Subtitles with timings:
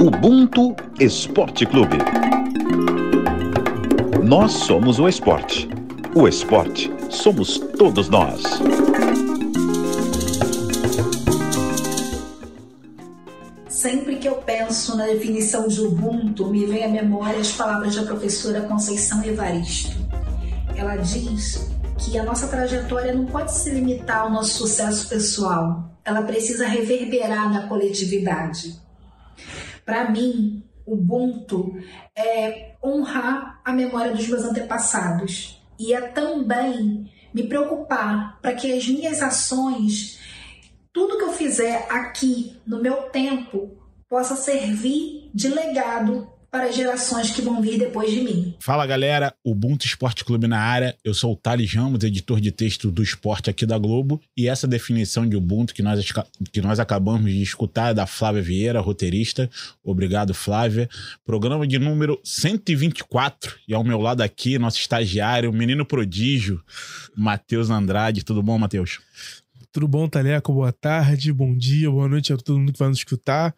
[0.00, 1.98] Ubuntu Esporte Clube.
[4.22, 5.68] Nós somos o esporte.
[6.14, 8.40] O esporte somos todos nós.
[13.68, 18.04] Sempre que eu penso na definição de Ubuntu, me vem à memória as palavras da
[18.04, 19.96] professora Conceição Evaristo.
[20.76, 21.68] Ela diz
[21.98, 27.52] que a nossa trajetória não pode se limitar ao nosso sucesso pessoal, ela precisa reverberar
[27.52, 28.86] na coletividade.
[29.88, 31.82] Para mim, Ubuntu
[32.14, 35.62] é honrar a memória dos meus antepassados.
[35.78, 40.20] E é também me preocupar para que as minhas ações,
[40.92, 43.78] tudo que eu fizer aqui no meu tempo,
[44.10, 48.54] possa servir de legado para as gerações que vão vir depois de mim.
[48.60, 50.96] Fala galera, Ubuntu Esporte Clube na área.
[51.04, 54.20] Eu sou o Thales Ramos, editor de texto do esporte aqui da Globo.
[54.36, 56.12] E essa definição de Ubuntu que nós,
[56.50, 59.50] que nós acabamos de escutar é da Flávia Vieira, roteirista.
[59.84, 60.88] Obrigado, Flávia.
[61.24, 63.56] Programa de número 124.
[63.68, 66.62] E ao meu lado aqui, nosso estagiário, o menino prodígio,
[67.14, 68.24] Matheus Andrade.
[68.24, 69.00] Tudo bom, Matheus?
[69.70, 70.52] Tudo bom, Taleco?
[70.52, 73.54] Boa tarde, bom dia, boa noite a todo mundo que vai nos escutar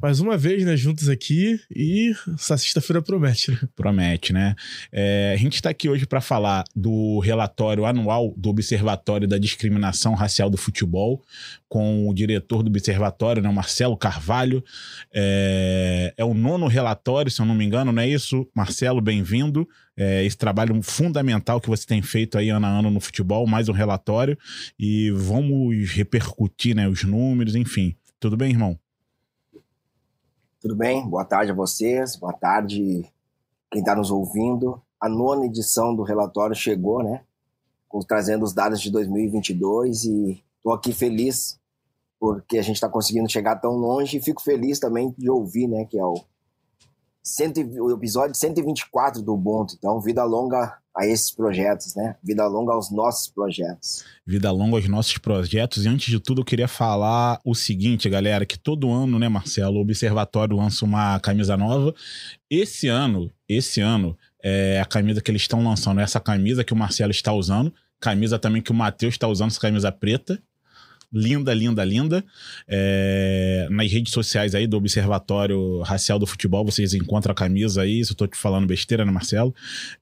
[0.00, 3.58] mais uma vez, né, juntos aqui e essa sexta-feira promete, né?
[3.76, 4.54] Promete, né?
[4.92, 10.14] É, a gente está aqui hoje para falar do relatório anual do Observatório da Discriminação
[10.14, 11.22] Racial do Futebol,
[11.68, 14.64] com o diretor do Observatório, né, Marcelo Carvalho.
[15.12, 18.48] É, é o nono relatório, se eu não me engano, não é isso?
[18.54, 19.68] Marcelo, bem-vindo.
[19.96, 23.68] É, esse trabalho fundamental que você tem feito aí ano a ano no futebol, mais
[23.68, 24.36] um relatório.
[24.78, 27.94] E vamos repercutir né, os números, enfim.
[28.18, 28.78] Tudo bem, irmão?
[30.60, 31.08] Tudo bem?
[31.08, 33.10] Boa tarde a vocês, boa tarde
[33.70, 34.78] quem está nos ouvindo.
[35.00, 37.24] A nona edição do relatório chegou, né?
[38.06, 41.58] Trazendo os dados de 2022 e estou aqui feliz
[42.18, 45.86] porque a gente está conseguindo chegar tão longe e fico feliz também de ouvir, né?
[45.86, 46.22] Que é o,
[47.22, 49.76] cento, o episódio 124 do Ubuntu.
[49.78, 52.16] Então, vida longa a esses projetos, né?
[52.22, 54.04] Vida longa aos nossos projetos.
[54.26, 55.84] Vida longa aos nossos projetos.
[55.84, 59.78] E antes de tudo, eu queria falar o seguinte, galera, que todo ano, né, Marcelo,
[59.78, 61.94] o Observatório lança uma camisa nova.
[62.50, 66.76] Esse ano, esse ano, é a camisa que eles estão lançando, essa camisa que o
[66.76, 70.42] Marcelo está usando, camisa também que o Matheus está usando, essa camisa preta
[71.12, 72.24] linda, linda, linda.
[72.68, 78.04] É, nas redes sociais aí do Observatório Racial do Futebol, vocês encontram a camisa aí.
[78.04, 79.54] Se eu tô te falando besteira, né, Marcelo?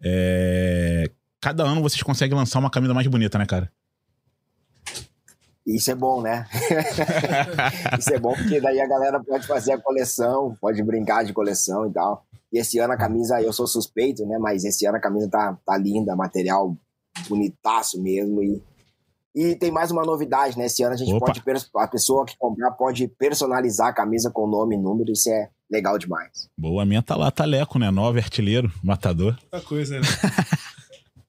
[0.02, 1.10] É,
[1.40, 3.70] cada ano vocês conseguem lançar uma camisa mais bonita, né, cara?
[5.66, 6.46] Isso é bom, né?
[7.98, 11.86] Isso é bom porque daí a galera pode fazer a coleção, pode brincar de coleção
[11.86, 12.24] e tal.
[12.50, 14.38] E esse ano a camisa, eu sou suspeito, né?
[14.38, 16.74] Mas esse ano a camisa tá, tá linda, material
[17.28, 18.42] bonitaço mesmo.
[18.42, 18.62] E
[19.38, 20.66] e tem mais uma novidade, né?
[20.66, 21.26] Esse ano a gente Opa.
[21.26, 21.42] pode.
[21.76, 25.12] A pessoa que comprar pode personalizar a camisa com nome e número.
[25.12, 26.50] Isso é legal demais.
[26.58, 27.88] Boa, a minha tá lá, Taleco, né?
[27.88, 29.38] Nove artilheiro, matador.
[29.40, 30.06] Muita coisa, né?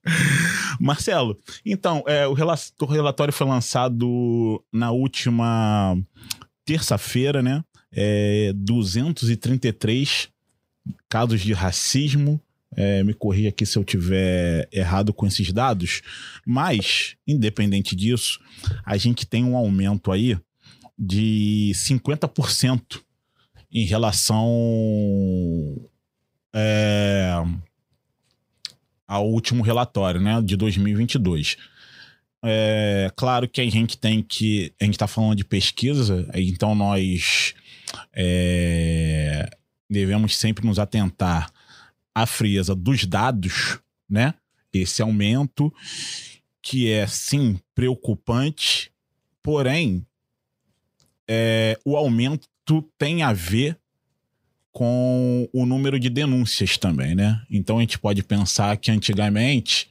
[0.80, 5.96] Marcelo, então, é, o, relatório foi lançado na última
[6.64, 7.62] terça-feira, né?
[7.92, 10.28] É, 233
[11.08, 12.40] casos de racismo
[12.76, 16.02] é, me corrija aqui se eu tiver errado com esses dados,
[16.46, 18.40] mas, independente disso,
[18.84, 20.38] a gente tem um aumento aí
[20.98, 23.00] de 50%
[23.72, 24.46] em relação
[26.54, 27.32] é,
[29.06, 31.56] ao último relatório, né, de 2022.
[32.42, 34.72] É claro que a gente tem que.
[34.80, 37.54] A gente está falando de pesquisa, então nós
[38.14, 39.46] é,
[39.90, 41.52] devemos sempre nos atentar
[42.14, 43.78] a frieza dos dados,
[44.08, 44.34] né?
[44.72, 45.72] Esse aumento
[46.62, 48.92] que é sim preocupante,
[49.42, 50.06] porém
[51.28, 52.48] é, o aumento
[52.98, 53.78] tem a ver
[54.72, 57.42] com o número de denúncias também, né?
[57.50, 59.88] Então a gente pode pensar que antigamente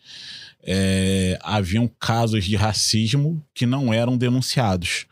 [0.64, 5.06] é, haviam casos de racismo que não eram denunciados.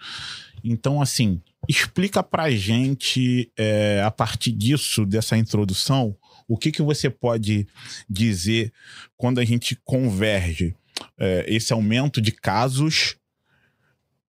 [0.64, 6.16] Então, assim, explica pra gente, é, a partir disso, dessa introdução,
[6.48, 7.68] o que, que você pode
[8.10, 8.72] dizer
[9.16, 10.76] quando a gente converge
[11.20, 13.18] é, esse aumento de casos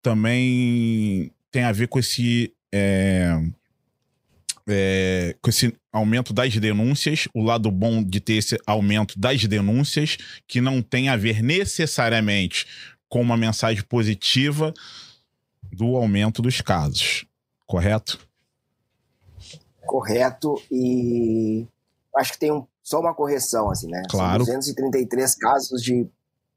[0.03, 3.41] também tem a ver com esse é,
[4.69, 10.19] é, com esse aumento das denúncias, o lado bom de ter esse aumento das denúncias,
[10.47, 12.67] que não tem a ver necessariamente
[13.09, 14.75] com uma mensagem positiva
[15.73, 17.25] do aumento dos casos,
[17.67, 18.19] correto?
[19.87, 20.63] Correto.
[20.71, 21.67] E
[22.19, 24.03] acho que tem um, só uma correção, assim, né?
[24.11, 24.45] Claro.
[24.45, 26.09] São 233 casos de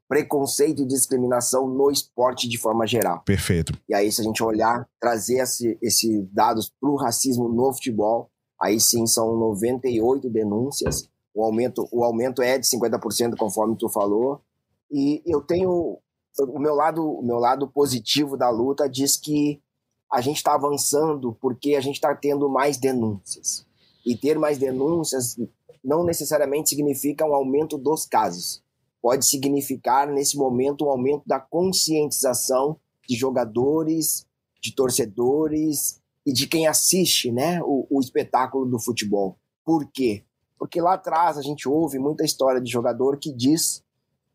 [0.08, 3.22] preconceito e discriminação no esporte de forma geral.
[3.24, 3.72] Perfeito.
[3.88, 8.30] E aí, se a gente olhar, trazer esses esse dados para o racismo no futebol,
[8.60, 11.08] aí sim são 98 denúncias.
[11.34, 14.42] O aumento, o aumento é de 50%, conforme tu falou.
[14.90, 15.98] E eu tenho
[16.40, 19.62] o meu lado, o meu lado positivo da luta diz que
[20.10, 23.66] a gente está avançando porque a gente está tendo mais denúncias.
[24.04, 25.36] E ter mais denúncias
[25.82, 28.62] não necessariamente significa um aumento dos casos.
[29.00, 32.76] Pode significar, nesse momento, um aumento da conscientização
[33.08, 34.26] de jogadores,
[34.60, 39.36] de torcedores e de quem assiste né, o, o espetáculo do futebol.
[39.64, 40.24] Por quê?
[40.56, 43.82] Porque lá atrás a gente ouve muita história de jogador que diz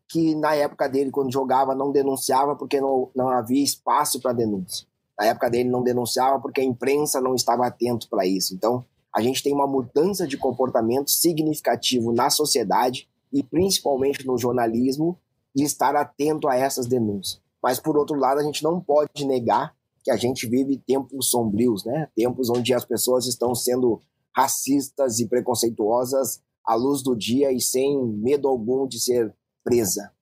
[0.06, 4.86] que na época dele, quando jogava, não denunciava porque não, não havia espaço para denúncia.
[5.18, 8.54] Na época dele, não denunciava porque a imprensa não estava atento para isso.
[8.54, 8.84] Então,
[9.18, 15.18] a gente tem uma mudança de comportamento significativo na sociedade e principalmente no jornalismo
[15.52, 17.40] de estar atento a essas denúncias.
[17.60, 19.74] Mas, por outro lado, a gente não pode negar
[20.04, 22.06] que a gente vive tempos sombrios, né?
[22.14, 24.00] Tempos onde as pessoas estão sendo
[24.32, 29.34] racistas e preconceituosas à luz do dia e sem medo algum de ser
[29.64, 30.12] presa.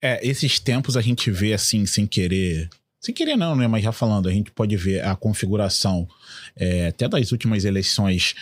[0.00, 2.70] É, esses tempos a gente vê assim, sem querer.
[3.00, 3.66] Sem querer, não, né?
[3.68, 6.08] Mas já falando, a gente pode ver a configuração
[6.56, 8.34] é, até das últimas eleições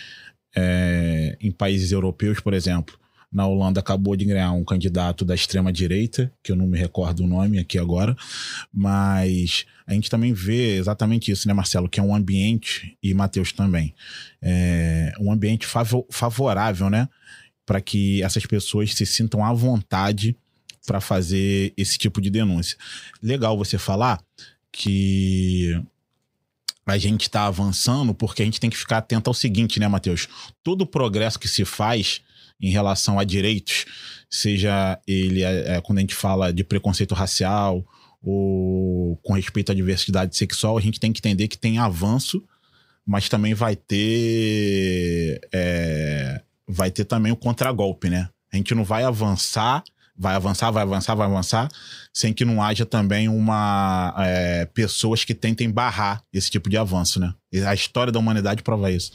[0.55, 2.97] é, em países europeus, por exemplo.
[3.31, 7.27] Na Holanda acabou de ganhar um candidato da extrema-direita, que eu não me recordo o
[7.27, 8.15] nome aqui agora,
[8.73, 11.89] mas a gente também vê exatamente isso, né, Marcelo?
[11.89, 13.93] Que é um ambiente, e Matheus também,
[14.41, 15.67] é um ambiente
[16.09, 17.09] favorável, né?
[17.67, 20.37] para que essas pessoas se sintam à vontade
[20.87, 22.77] para fazer esse tipo de denúncia.
[23.21, 24.23] Legal você falar
[24.71, 25.83] que
[26.85, 30.29] a gente está avançando porque a gente tem que ficar atento ao seguinte, né, Matheus?
[30.63, 32.21] Todo progresso que se faz
[32.59, 33.85] em relação a direitos,
[34.29, 37.85] seja ele é, é, quando a gente fala de preconceito racial
[38.23, 42.41] ou com respeito à diversidade sexual, a gente tem que entender que tem avanço,
[43.05, 48.29] mas também vai ter é, vai ter também o contragolpe, né?
[48.51, 49.83] A gente não vai avançar,
[50.17, 51.69] vai avançar, vai avançar, vai avançar,
[52.13, 57.19] sem que não haja também uma é, pessoas que tentem barrar esse tipo de avanço,
[57.19, 57.33] né?
[57.67, 59.11] A história da humanidade prova isso.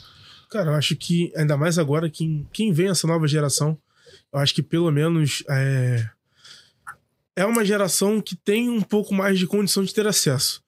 [0.49, 3.77] Cara, eu acho que, ainda mais agora, quem, quem vem essa nova geração,
[4.31, 6.07] eu acho que pelo menos é,
[7.35, 10.63] é uma geração que tem um pouco mais de condição de ter acesso.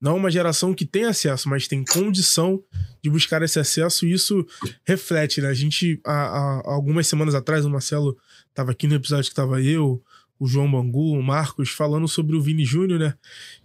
[0.00, 2.62] Não uma geração que tem acesso, mas tem condição
[3.02, 4.46] de buscar esse acesso, e isso
[4.84, 5.48] reflete, né?
[5.48, 8.16] A gente, há, há algumas semanas atrás, o Marcelo
[8.56, 10.02] estava aqui no episódio que estava eu,
[10.38, 13.14] o João Bangu, o Marcos, falando sobre o Vini Júnior, né?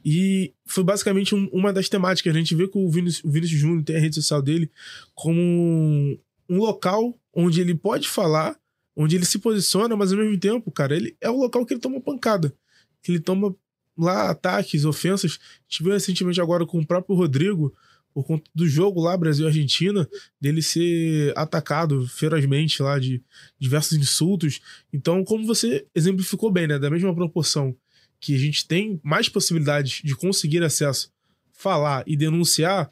[0.03, 2.35] E foi basicamente um, uma das temáticas.
[2.35, 4.69] A gente vê que o Vinícius, o Vinícius Júnior tem a rede social dele
[5.15, 8.57] como um, um local onde ele pode falar,
[8.93, 11.81] onde ele se posiciona, mas ao mesmo tempo, cara, ele é o local que ele
[11.81, 12.53] toma pancada.
[13.01, 13.55] Que ele toma
[13.97, 15.39] lá ataques, ofensas.
[15.69, 17.73] Tive recentemente agora com o próprio Rodrigo,
[18.13, 20.07] por conta do jogo lá, Brasil-Argentina,
[20.39, 23.21] dele ser atacado ferozmente lá de
[23.59, 24.59] diversos insultos.
[24.91, 26.79] Então, como você exemplificou bem, né?
[26.79, 27.75] Da mesma proporção
[28.19, 31.11] que a gente tem mais possibilidades de conseguir acesso,
[31.51, 32.91] falar e denunciar,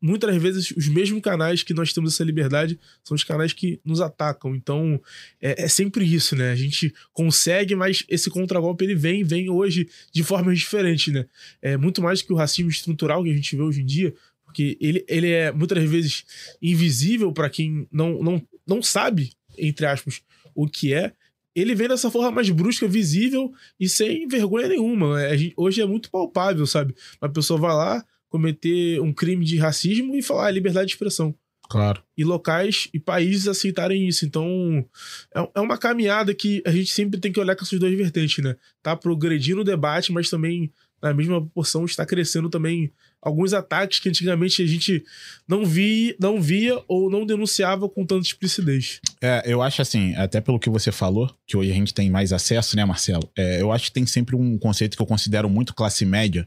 [0.00, 4.00] muitas vezes os mesmos canais que nós temos essa liberdade são os canais que nos
[4.00, 4.54] atacam.
[4.54, 5.00] Então
[5.40, 6.50] é, é sempre isso, né?
[6.50, 11.26] A gente consegue, mas esse contragolpe ele vem, vem hoje de formas diferentes, né?
[11.60, 14.14] É muito mais que o racismo estrutural que a gente vê hoje em dia,
[14.56, 16.24] porque ele, ele é muitas vezes
[16.62, 20.22] invisível para quem não, não, não sabe, entre aspas,
[20.54, 21.12] o que é.
[21.54, 25.22] Ele vem dessa forma mais brusca, visível e sem vergonha nenhuma.
[25.22, 26.94] É, gente, hoje é muito palpável, sabe?
[27.20, 31.34] Uma pessoa vai lá, cometer um crime de racismo e falar ah, liberdade de expressão.
[31.68, 32.02] Claro.
[32.16, 34.24] E locais e países aceitarem isso.
[34.24, 34.86] Então,
[35.34, 38.42] é, é uma caminhada que a gente sempre tem que olhar com essas duas vertentes,
[38.42, 38.56] né?
[38.82, 40.72] Tá progredindo o debate, mas também,
[41.02, 42.92] na mesma proporção, está crescendo também
[43.22, 45.04] alguns ataques que antigamente a gente
[45.48, 49.00] não via, não via ou não denunciava com tanta explicidez.
[49.20, 52.32] É, eu acho assim, até pelo que você falou, que hoje a gente tem mais
[52.32, 53.28] acesso, né, Marcelo?
[53.36, 56.46] É, eu acho que tem sempre um conceito que eu considero muito classe média,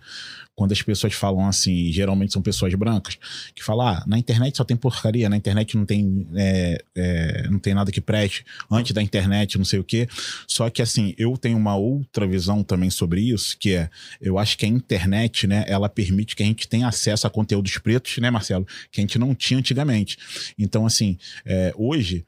[0.60, 3.18] quando as pessoas falam assim, geralmente são pessoas brancas,
[3.56, 7.60] que falam, ah, na internet só tem porcaria, na internet não tem, é, é, não
[7.60, 10.06] tem nada que preste, antes da internet não sei o quê.
[10.46, 13.90] Só que assim, eu tenho uma outra visão também sobre isso, que é,
[14.20, 17.78] eu acho que a internet, né, ela permite que a gente tenha acesso a conteúdos
[17.78, 20.18] pretos, né, Marcelo, que a gente não tinha antigamente.
[20.58, 22.26] Então, assim, é, hoje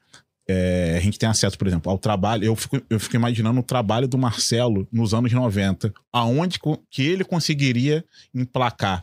[0.48, 2.44] é, a gente tem acesso, por exemplo, ao trabalho.
[2.44, 6.58] Eu fico, eu fico imaginando o trabalho do Marcelo nos anos 90, aonde
[6.90, 9.02] que ele conseguiria emplacar,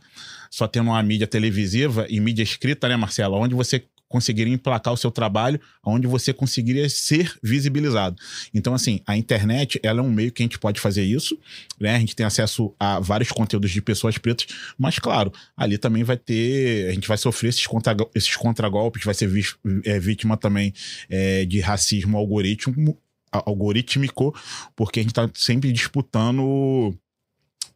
[0.51, 3.37] só tendo uma mídia televisiva e mídia escrita, né, Marcelo?
[3.37, 8.17] Onde você conseguiriam emplacar o seu trabalho onde você conseguiria ser visibilizado.
[8.53, 11.39] Então, assim, a internet, ela é um meio que a gente pode fazer isso,
[11.79, 11.95] né?
[11.95, 14.47] A gente tem acesso a vários conteúdos de pessoas pretas,
[14.77, 19.13] mas, claro, ali também vai ter, a gente vai sofrer esses, contra, esses contragolpes, vai
[19.13, 19.29] ser
[19.85, 20.73] é, vítima também
[21.09, 22.97] é, de racismo algoritmo,
[23.31, 24.35] algorítmico,
[24.75, 26.97] porque a gente está sempre disputando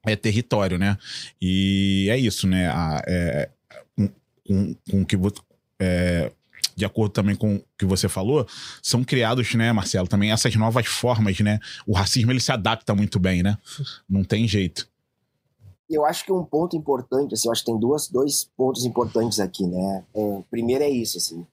[0.04, 0.98] é, território, né?
[1.40, 2.68] E é isso, né?
[2.70, 3.50] A, é,
[4.46, 5.16] com, com que
[5.84, 6.32] é,
[6.76, 8.48] de acordo também com o que você falou,
[8.82, 11.60] são criados, né, Marcelo, também essas novas formas, né?
[11.86, 13.58] O racismo ele se adapta muito bem, né?
[14.10, 14.88] Não tem jeito.
[15.90, 19.40] Eu acho que um ponto importante, assim, eu acho que tem duas, dois pontos importantes
[19.40, 20.04] aqui, né?
[20.16, 21.46] É, primeiro é isso, assim.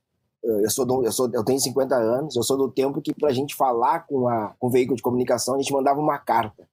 [0.43, 3.31] Eu sou, do, eu sou eu tenho 50 anos, eu sou do tempo que pra
[3.31, 6.67] gente falar com, a, com o veículo de comunicação, a gente mandava uma carta.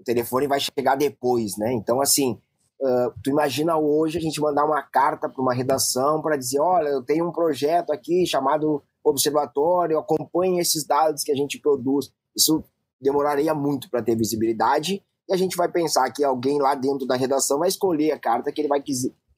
[0.00, 1.70] O telefone vai chegar depois, né?
[1.72, 2.38] Então, assim,
[2.80, 6.88] Uh, tu imagina hoje a gente mandar uma carta para uma redação para dizer, olha,
[6.88, 12.10] eu tenho um projeto aqui chamado Observatório, acompanhe esses dados que a gente produz.
[12.36, 12.64] Isso
[13.00, 17.16] demoraria muito para ter visibilidade e a gente vai pensar que alguém lá dentro da
[17.16, 18.82] redação vai escolher a carta que ele vai,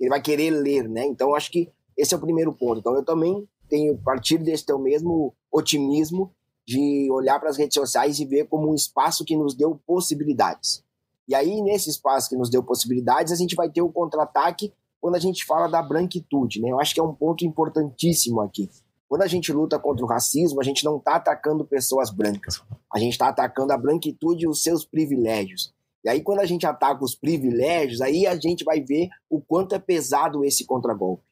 [0.01, 1.05] ele vai querer ler, né?
[1.07, 2.81] Então acho que esse é o primeiro ponto.
[2.81, 6.33] Então eu também tenho, a partir desse teu mesmo otimismo,
[6.67, 10.85] de olhar para as redes sociais e ver como um espaço que nos deu possibilidades.
[11.29, 15.17] E aí, nesse espaço que nos deu possibilidades, a gente vai ter o contra-ataque quando
[15.17, 16.71] a gente fala da branquitude, né?
[16.71, 18.71] Eu acho que é um ponto importantíssimo aqui.
[19.09, 22.63] Quando a gente luta contra o racismo, a gente não está atacando pessoas brancas.
[22.93, 25.73] A gente está atacando a branquitude e os seus privilégios.
[26.05, 29.75] E aí, quando a gente ataca os privilégios, aí a gente vai ver o quanto
[29.75, 31.23] é pesado esse contragolpe.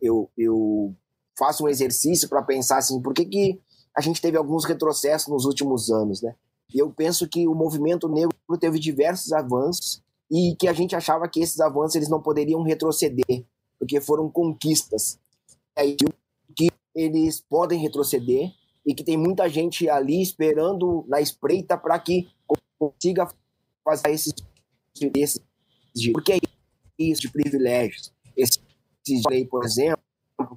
[0.00, 0.94] Eu, eu
[1.36, 3.60] faço um exercício para pensar assim, por que, que
[3.96, 6.34] a gente teve alguns retrocessos nos últimos anos, né?
[6.72, 11.28] E eu penso que o movimento negro teve diversos avanços e que a gente achava
[11.28, 13.44] que esses avanços eles não poderiam retroceder,
[13.78, 15.18] porque foram conquistas.
[15.76, 15.84] É
[16.56, 18.52] que eles podem retroceder
[18.86, 22.28] e que tem muita gente ali esperando na espreita para que
[22.78, 23.28] consiga
[23.84, 24.32] fazer esses,
[25.16, 25.40] esses
[26.12, 26.38] porque é
[26.98, 28.12] isso de privilégios.
[28.36, 28.60] Esse,
[29.06, 30.02] esse por exemplo,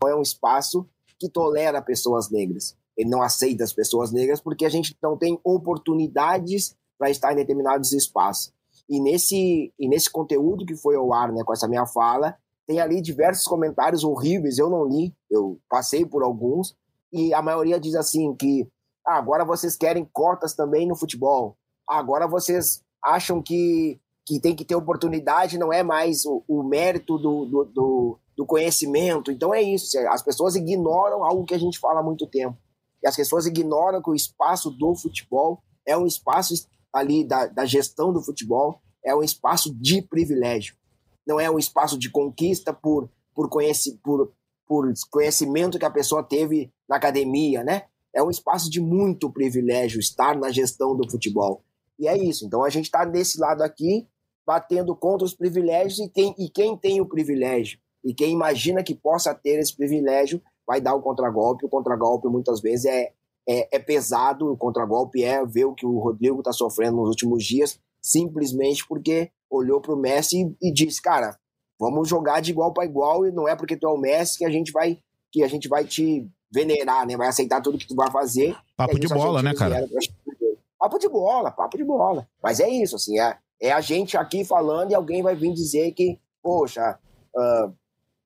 [0.07, 0.87] é um espaço
[1.19, 5.39] que tolera pessoas negras ele não aceita as pessoas negras porque a gente não tem
[5.43, 8.51] oportunidades para estar em determinados espaços.
[8.89, 12.35] E nesse, e nesse conteúdo que foi ao ar, né, com essa minha fala,
[12.65, 16.75] tem ali diversos comentários horríveis, eu não li, eu passei por alguns,
[17.13, 18.67] e a maioria diz assim que
[19.05, 21.55] ah, agora vocês querem cotas também no futebol,
[21.87, 27.17] agora vocês acham que, que tem que ter oportunidade, não é mais o, o mérito
[27.17, 31.79] do, do, do, do conhecimento, então é isso, as pessoas ignoram algo que a gente
[31.79, 32.57] fala há muito tempo
[33.03, 36.53] e as pessoas ignoram que o espaço do futebol é um espaço
[36.91, 40.75] ali da, da gestão do futebol, é um espaço de privilégio.
[41.25, 44.33] Não é um espaço de conquista por, por, conheci, por,
[44.65, 47.83] por conhecimento que a pessoa teve na academia, né?
[48.13, 51.63] É um espaço de muito privilégio estar na gestão do futebol.
[51.99, 52.45] E é isso.
[52.45, 54.07] Então a gente está desse lado aqui,
[54.45, 58.95] batendo contra os privilégios e quem, e quem tem o privilégio e quem imagina que
[58.95, 61.65] possa ter esse privilégio vai dar o contragolpe.
[61.65, 63.13] O contragolpe muitas vezes é,
[63.47, 67.43] é, é pesado, o contragolpe é ver o que o Rodrigo está sofrendo nos últimos
[67.43, 71.37] dias, simplesmente porque olhou para o Messi e, e disse, cara,
[71.79, 74.45] vamos jogar de igual para igual e não é porque tu é o Messi que
[74.45, 74.99] a gente vai
[75.31, 77.17] que a gente vai te venerar, né?
[77.17, 78.55] Vai aceitar tudo que tu vai fazer.
[78.75, 79.85] Papo de bola, né, cara?
[80.79, 82.27] Papo de bola, papo de bola.
[82.41, 85.91] Mas é isso, assim, é, é a gente aqui falando e alguém vai vir dizer
[85.91, 86.99] que, poxa,
[87.35, 87.73] uh,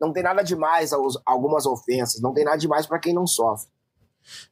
[0.02, 0.92] não tem nada demais
[1.26, 3.70] algumas ofensas, não tem nada demais para quem não sofre.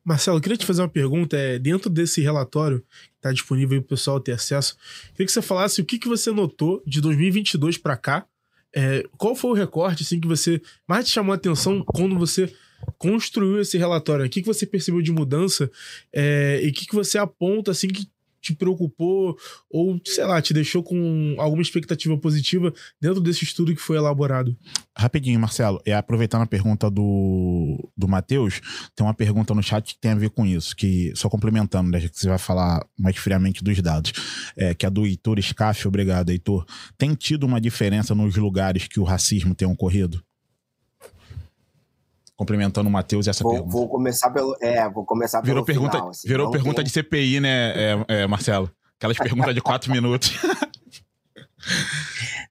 [0.03, 1.35] Marcelo, eu queria te fazer uma pergunta.
[1.35, 4.77] É, dentro desse relatório que está disponível para o pessoal ter acesso,
[5.11, 8.25] queria que você falasse o que, que você notou de 2022 para cá.
[8.73, 12.53] É, qual foi o recorte assim, que você mais te chamou a atenção quando você
[12.97, 14.25] construiu esse relatório?
[14.25, 15.69] O que, que você percebeu de mudança
[16.13, 18.07] é, e o que, que você aponta assim que
[18.49, 19.37] te preocupou
[19.69, 24.55] ou, sei lá, te deixou com alguma expectativa positiva dentro desse estudo que foi elaborado?
[24.97, 28.59] Rapidinho, Marcelo, é aproveitando a pergunta do, do Matheus,
[28.95, 31.99] tem uma pergunta no chat que tem a ver com isso, que só complementando, né,
[32.01, 34.11] que você vai falar mais friamente dos dados,
[34.57, 36.65] é, que é do Heitor Scaff, obrigado, Heitor.
[36.97, 40.21] Tem tido uma diferença nos lugares que o racismo tem ocorrido?
[42.39, 43.73] Complementando o Matheus essa vou, pergunta.
[43.73, 44.55] Vou começar pelo.
[44.61, 46.85] É, vou começar virou pelo pergunta, final, assim, Virou pergunta tem...
[46.85, 48.71] de CPI, né, é, é, Marcelo?
[48.97, 50.31] Aquelas perguntas de quatro minutos.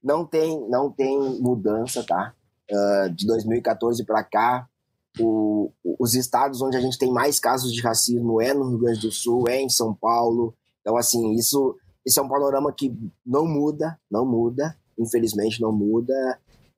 [0.03, 2.33] não tem, não tem mudança, tá?
[2.71, 4.67] Uh, de 2014 para cá,
[5.19, 9.01] o, os estados onde a gente tem mais casos de racismo é no Rio Grande
[9.01, 10.53] do Sul, é em São Paulo.
[10.81, 16.13] Então, assim, isso, isso é um panorama que não muda, não muda, infelizmente não muda.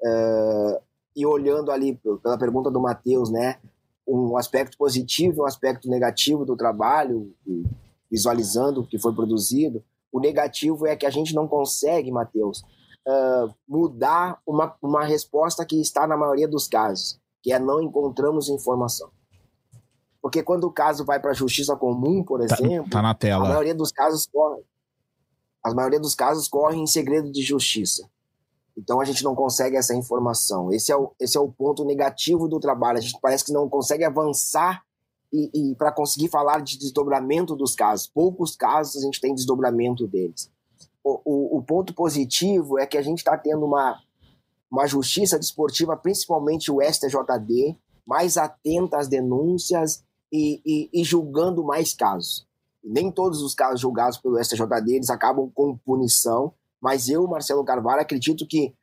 [0.01, 3.57] Uh, e olhando ali pela pergunta do Matheus, né,
[4.07, 7.33] um aspecto positivo e um aspecto negativo do trabalho,
[8.09, 9.83] visualizando o que foi produzido.
[10.11, 12.63] O negativo é que a gente não consegue, Matheus,
[13.07, 18.49] uh, mudar uma, uma resposta que está na maioria dos casos, que é não encontramos
[18.49, 19.09] informação.
[20.21, 23.45] Porque quando o caso vai para a justiça comum, por tá, exemplo, tá, na tela.
[23.45, 24.61] a maioria dos casos corre,
[25.63, 28.07] a maioria dos casos corre em segredo de justiça.
[28.77, 30.71] Então a gente não consegue essa informação.
[30.71, 32.97] Esse é o, esse é o ponto negativo do trabalho.
[32.97, 34.83] A gente parece que não consegue avançar
[35.31, 38.07] e, e para conseguir falar de desdobramento dos casos.
[38.07, 40.51] Poucos casos a gente tem desdobramento deles.
[41.03, 43.99] O, o, o ponto positivo é que a gente está tendo uma,
[44.69, 51.93] uma justiça desportiva, principalmente o STJD, mais atenta às denúncias e, e, e julgando mais
[51.93, 52.47] casos.
[52.83, 58.01] Nem todos os casos julgados pelo STJD eles acabam com punição, mas eu, Marcelo Carvalho,
[58.01, 58.73] acredito que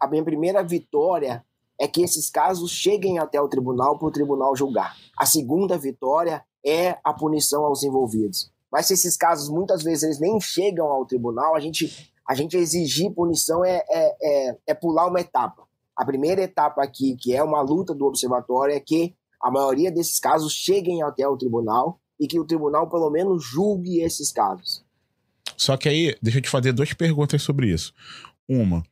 [0.00, 1.44] a minha primeira vitória
[1.80, 4.96] é que esses casos cheguem até o tribunal para o tribunal julgar.
[5.18, 8.50] A segunda vitória é a punição aos envolvidos.
[8.70, 12.56] Mas se esses casos muitas vezes eles nem chegam ao tribunal, a gente, a gente
[12.56, 15.62] exigir punição é, é, é, é pular uma etapa.
[15.96, 20.18] A primeira etapa aqui, que é uma luta do observatório, é que a maioria desses
[20.18, 24.83] casos cheguem até o tribunal e que o tribunal pelo menos julgue esses casos.
[25.56, 27.92] Só que aí, deixa eu te fazer duas perguntas sobre isso.
[28.48, 28.82] Uma,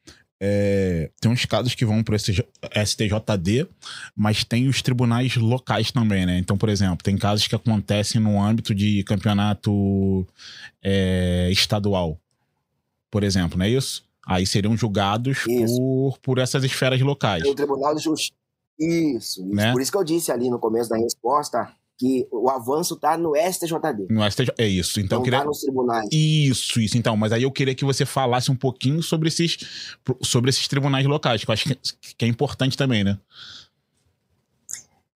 [0.45, 3.69] é, tem uns casos que vão para o STJD,
[4.17, 6.37] mas tem os tribunais locais também, né?
[6.37, 10.27] Então, por exemplo, tem casos que acontecem no âmbito de campeonato
[10.83, 12.19] é, estadual,
[13.09, 14.05] por exemplo, não é isso?
[14.27, 17.45] Aí seriam julgados por, por essas esferas locais.
[17.45, 18.33] O Tribunal de Justiça.
[18.81, 19.45] Isso, isso.
[19.45, 19.71] Né?
[19.71, 23.35] Por isso que eu disse ali no começo da resposta que o avanço está no
[23.37, 24.09] STJD.
[24.11, 25.01] No STJ, é isso.
[25.01, 25.41] Então não queria...
[25.41, 26.09] tá nos tribunais.
[26.11, 26.99] Isso, isso.
[26.99, 31.07] Então, mas aí eu queria que você falasse um pouquinho sobre esses, sobre esses tribunais
[31.07, 31.69] locais, que eu acho
[32.17, 33.19] que é importante também, né?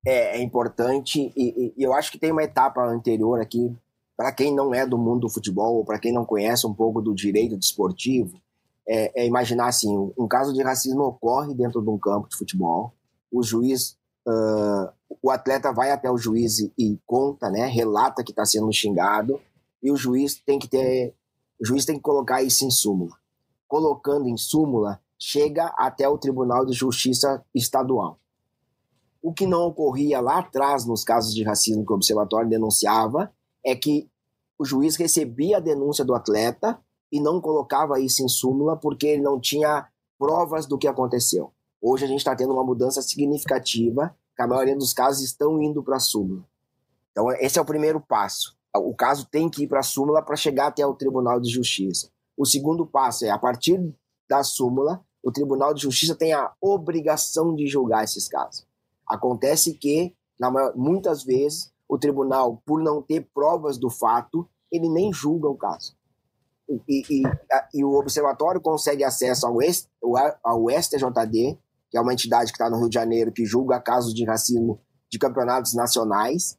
[0.06, 3.76] É, é importante e, e, eu acho que tem uma etapa anterior aqui
[4.16, 7.02] para quem não é do mundo do futebol ou para quem não conhece um pouco
[7.02, 8.40] do direito desportivo,
[8.88, 12.94] é, é, imaginar assim, um caso de racismo ocorre dentro de um campo de futebol,
[13.30, 14.92] o juiz uh,
[15.22, 19.40] o atleta vai até o juiz e, conta, né, relata que está sendo xingado,
[19.82, 21.14] e o juiz tem que ter,
[21.60, 23.16] o juiz tem que colocar isso em súmula.
[23.68, 28.18] Colocando em súmula, chega até o Tribunal de Justiça Estadual.
[29.22, 33.32] O que não ocorria lá atrás nos casos de racismo que o observatório denunciava
[33.64, 34.08] é que
[34.58, 36.78] o juiz recebia a denúncia do atleta
[37.10, 41.52] e não colocava isso em súmula porque ele não tinha provas do que aconteceu.
[41.80, 45.82] Hoje a gente está tendo uma mudança significativa que a maioria dos casos estão indo
[45.82, 46.44] para a súmula.
[47.10, 48.56] Então, esse é o primeiro passo.
[48.74, 52.10] O caso tem que ir para a súmula para chegar até o Tribunal de Justiça.
[52.36, 53.80] O segundo passo é, a partir
[54.28, 58.66] da súmula, o Tribunal de Justiça tem a obrigação de julgar esses casos.
[59.08, 60.14] Acontece que,
[60.74, 65.96] muitas vezes, o tribunal, por não ter provas do fato, ele nem julga o caso.
[66.68, 67.22] E, e,
[67.74, 69.58] e o observatório consegue acesso ao,
[70.42, 71.58] ao STJD,
[71.96, 74.78] que é uma entidade que está no Rio de Janeiro, que julga casos de racismo
[75.10, 76.58] de campeonatos nacionais.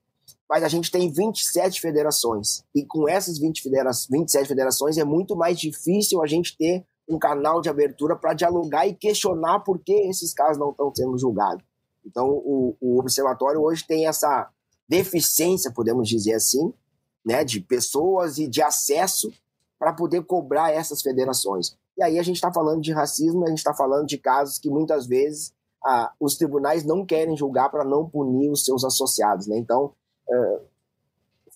[0.49, 2.63] Mas a gente tem 27 federações.
[2.73, 7.19] E com essas 20 federa 27 federações é muito mais difícil a gente ter um
[7.19, 11.63] canal de abertura para dialogar e questionar por que esses casos não estão sendo julgados.
[12.03, 14.49] Então, o, o observatório hoje tem essa
[14.89, 16.73] deficiência, podemos dizer assim,
[17.23, 19.31] né, de pessoas e de acesso
[19.77, 21.77] para poder cobrar essas federações.
[21.97, 24.69] E aí a gente está falando de racismo, a gente está falando de casos que
[24.69, 29.47] muitas vezes ah, os tribunais não querem julgar para não punir os seus associados.
[29.47, 29.57] Né?
[29.57, 29.93] Então,
[30.29, 30.61] uh,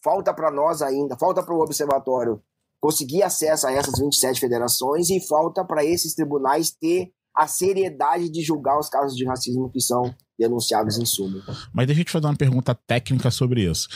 [0.04, 2.42] falta para nós ainda, falta para o observatório
[2.80, 8.42] conseguir acesso a essas 27 federações e falta para esses tribunais ter a seriedade de
[8.42, 11.44] julgar os casos de racismo que são denunciados em suma.
[11.72, 13.88] Mas deixa eu te fazer uma pergunta técnica sobre isso.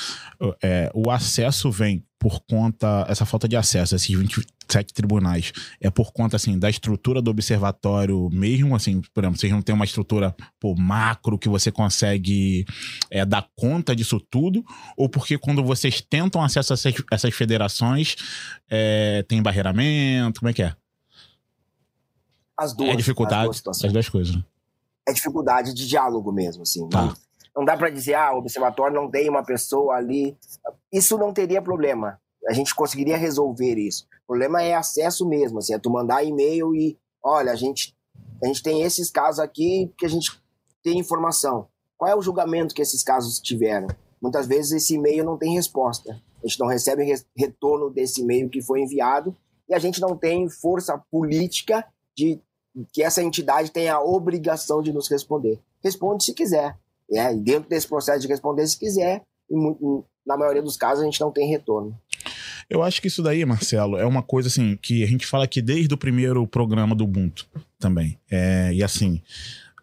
[0.62, 6.12] É, o acesso vem por conta, essa falta de acesso esses 27 tribunais, é por
[6.12, 10.36] conta, assim, da estrutura do observatório mesmo, assim, por exemplo, vocês não têm uma estrutura
[10.60, 12.66] pô, macro que você consegue
[13.12, 14.64] é, dar conta disso tudo,
[14.98, 18.16] ou porque quando vocês tentam acesso a essas, essas federações,
[18.70, 20.76] é, tem barreiramento, como é que é?
[22.58, 22.90] As duas.
[22.90, 24.44] É dificuldade, as duas, as duas coisas, né?
[25.08, 26.88] é dificuldade de diálogo mesmo, assim.
[26.90, 27.06] Tá.
[27.06, 27.14] Não,
[27.58, 30.36] não dá para dizer, ah, o observatório não tem uma pessoa ali.
[30.92, 32.20] Isso não teria problema.
[32.48, 34.08] A gente conseguiria resolver isso.
[34.24, 37.96] O problema é acesso mesmo, assim, é tu mandar e-mail e, olha, a gente,
[38.44, 40.32] a gente tem esses casos aqui que a gente
[40.84, 41.68] tem informação.
[41.98, 43.88] Qual é o julgamento que esses casos tiveram?
[44.22, 46.20] Muitas vezes esse e-mail não tem resposta.
[46.44, 47.04] A gente não recebe
[47.36, 49.36] retorno desse e-mail que foi enviado
[49.70, 52.40] e a gente não tem força política de
[52.92, 55.60] que essa entidade tem a obrigação de nos responder.
[55.84, 56.78] Responde se quiser.
[57.12, 59.22] É, e dentro desse processo de responder se quiser,
[60.26, 61.98] na maioria dos casos a gente não tem retorno.
[62.70, 65.62] Eu acho que isso daí, Marcelo, é uma coisa assim que a gente fala aqui
[65.62, 68.18] desde o primeiro programa do Ubuntu também.
[68.30, 69.22] É, e assim,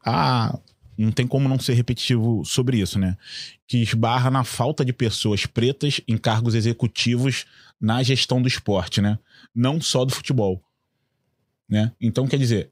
[0.04, 0.58] a,
[0.98, 3.16] não tem como não ser repetitivo sobre isso, né?
[3.68, 7.46] Que esbarra na falta de pessoas pretas em cargos executivos
[7.80, 9.18] na gestão do esporte, né?
[9.54, 10.60] Não só do futebol.
[11.68, 11.92] Né?
[12.00, 12.70] Então, quer dizer,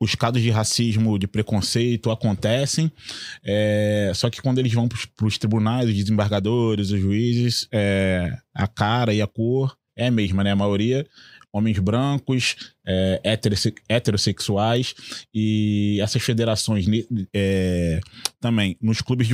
[0.00, 2.90] os casos de racismo, de preconceito acontecem,
[3.44, 8.66] é, só que quando eles vão para os tribunais, os desembargadores, os juízes, é, a
[8.66, 10.52] cara e a cor é a mesma, né?
[10.52, 11.06] A maioria
[11.52, 13.20] homens brancos, é,
[13.88, 14.94] heterossexuais
[15.34, 16.86] e essas federações
[17.34, 18.00] é,
[18.40, 19.28] também nos clubes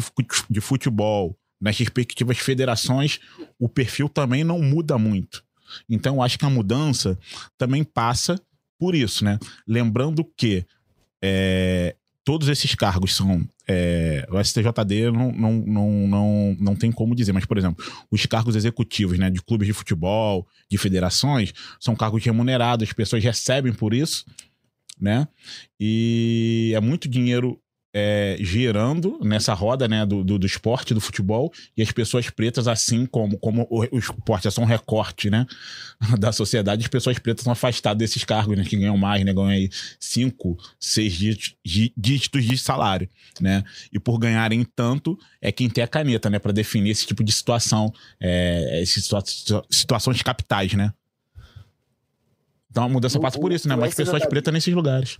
[0.49, 3.21] de futebol, nas respectivas federações,
[3.59, 5.45] o perfil também não muda muito.
[5.89, 7.19] Então, acho que a mudança
[7.59, 8.41] também passa
[8.79, 9.39] por isso, né?
[9.67, 10.65] Lembrando que
[11.23, 13.49] é, todos esses cargos são.
[13.69, 18.25] É, o STJD não, não, não, não, não tem como dizer, mas, por exemplo, os
[18.27, 23.73] cargos executivos né, de clubes de futebol, de federações, são cargos remunerados, as pessoas recebem
[23.73, 24.25] por isso,
[25.01, 25.27] né?
[25.81, 27.61] E é muito dinheiro
[27.99, 32.69] é, girando nessa roda né, do, do, do, esporte, do futebol, e as pessoas pretas,
[32.69, 35.47] assim como, como o, o esporte é só um recorte né,
[36.21, 39.49] da sociedade, as pessoas pretas são afastadas desses cargos, né, que ganham mais, né, ganham
[39.49, 41.57] aí cinco, seis dígitos,
[41.97, 43.09] dígitos de salário.
[43.41, 43.65] Né?
[43.91, 47.33] E por ganharem tanto, é quem tem a caneta né, para definir esse tipo de
[47.33, 49.25] situação, é, situa
[49.71, 50.75] situações capitais.
[50.75, 50.93] Né?
[52.71, 53.75] Então a mudança passa por isso, né?
[53.75, 55.19] Mais pessoas pretas nesses lugares.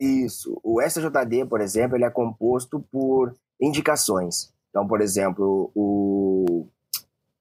[0.00, 0.58] Isso.
[0.64, 4.50] O SJD, por exemplo, ele é composto por indicações.
[4.70, 6.66] Então, por exemplo, o,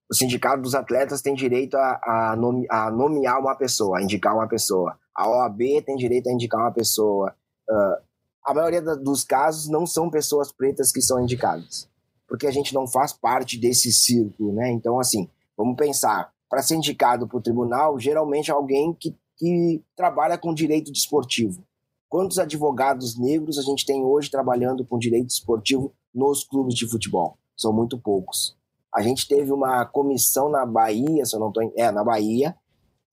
[0.10, 4.36] o Sindicato dos Atletas tem direito a, a, nome, a, nomear uma pessoa, a indicar
[4.36, 4.98] uma pessoa.
[5.16, 7.34] A OAB tem direito a indicar uma pessoa.
[7.70, 8.04] Uh,
[8.46, 11.88] a maioria da, dos casos não são pessoas pretas que são indicadas,
[12.28, 14.72] porque a gente não faz parte desse círculo, né?
[14.72, 19.84] Então, assim, vamos pensar, para ser indicado para o tribunal, geralmente é alguém que, que
[19.96, 21.64] trabalha com direito desportivo.
[22.10, 27.38] Quantos advogados negros a gente tem hoje trabalhando com direito esportivo nos clubes de futebol?
[27.56, 28.58] São muito poucos.
[28.92, 32.56] A gente teve uma comissão na Bahia, se eu não estou é na Bahia,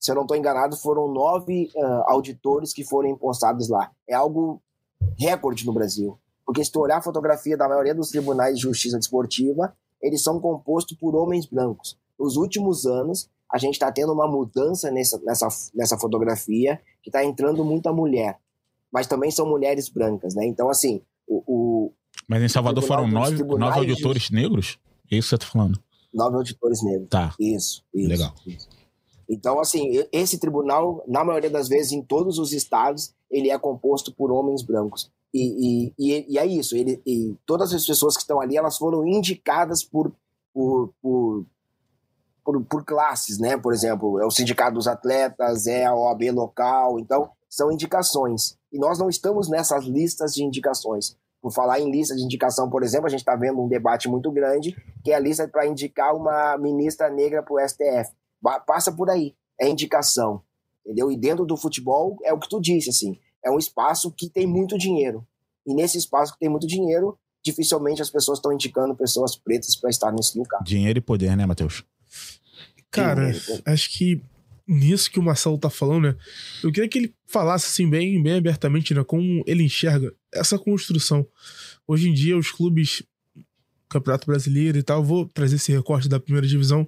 [0.00, 3.92] se eu não estou enganado, foram nove uh, auditores que foram empossados lá.
[4.08, 4.62] É algo
[5.18, 8.98] recorde no Brasil, porque se tu olhar a fotografia da maioria dos tribunais de justiça
[8.98, 11.98] desportiva, eles são compostos por homens brancos.
[12.18, 17.22] Nos últimos anos, a gente está tendo uma mudança nessa, nessa, nessa fotografia, que está
[17.22, 18.40] entrando muita mulher
[18.92, 20.46] mas também são mulheres brancas, né?
[20.46, 21.42] Então, assim, o.
[21.46, 21.92] o
[22.28, 24.34] mas em Salvador foram nove, nove auditores de...
[24.34, 24.78] negros?
[25.10, 25.80] É isso que você tá falando?
[26.12, 27.08] Nove auditores negros.
[27.08, 27.34] Tá.
[27.38, 28.08] Isso, isso.
[28.08, 28.34] Legal.
[28.46, 28.68] Isso.
[29.28, 34.12] Então, assim, esse tribunal, na maioria das vezes, em todos os estados, ele é composto
[34.12, 35.10] por homens brancos.
[35.34, 36.76] E, e, e é isso.
[36.76, 40.12] Ele, e todas as pessoas que estão ali, elas foram indicadas por,
[40.54, 41.44] por, por,
[42.44, 43.56] por, por classes, né?
[43.56, 46.98] Por exemplo, é o Sindicato dos Atletas, é a OAB local.
[46.98, 48.56] Então, são indicações.
[48.76, 51.16] E nós não estamos nessas listas de indicações.
[51.40, 54.30] Por falar em lista de indicação, por exemplo, a gente está vendo um debate muito
[54.30, 58.14] grande, que é a lista para indicar uma ministra negra para o STF.
[58.66, 60.42] Passa por aí, é indicação.
[60.84, 61.10] Entendeu?
[61.10, 64.46] E dentro do futebol, é o que tu disse, assim, é um espaço que tem
[64.46, 65.26] muito dinheiro.
[65.66, 69.88] E nesse espaço que tem muito dinheiro, dificilmente as pessoas estão indicando pessoas pretas para
[69.88, 70.62] estar nesse lugar.
[70.62, 71.82] Dinheiro e poder, né, Matheus?
[72.90, 73.30] Cara,
[73.64, 74.20] acho que
[74.66, 76.16] nisso que o Marcelo tá falando, né?
[76.62, 81.26] Eu queria que ele falasse assim bem, bem abertamente, né, como ele enxerga essa construção.
[81.86, 83.02] Hoje em dia os clubes
[83.88, 86.86] Campeonato Brasileiro e tal, vou trazer esse recorte da primeira divisão.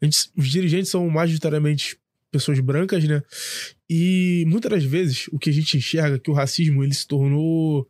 [0.00, 1.98] Gente, os dirigentes são majoritariamente
[2.30, 3.22] pessoas brancas, né?
[3.88, 7.06] E muitas das vezes o que a gente enxerga é que o racismo ele se
[7.06, 7.88] tornou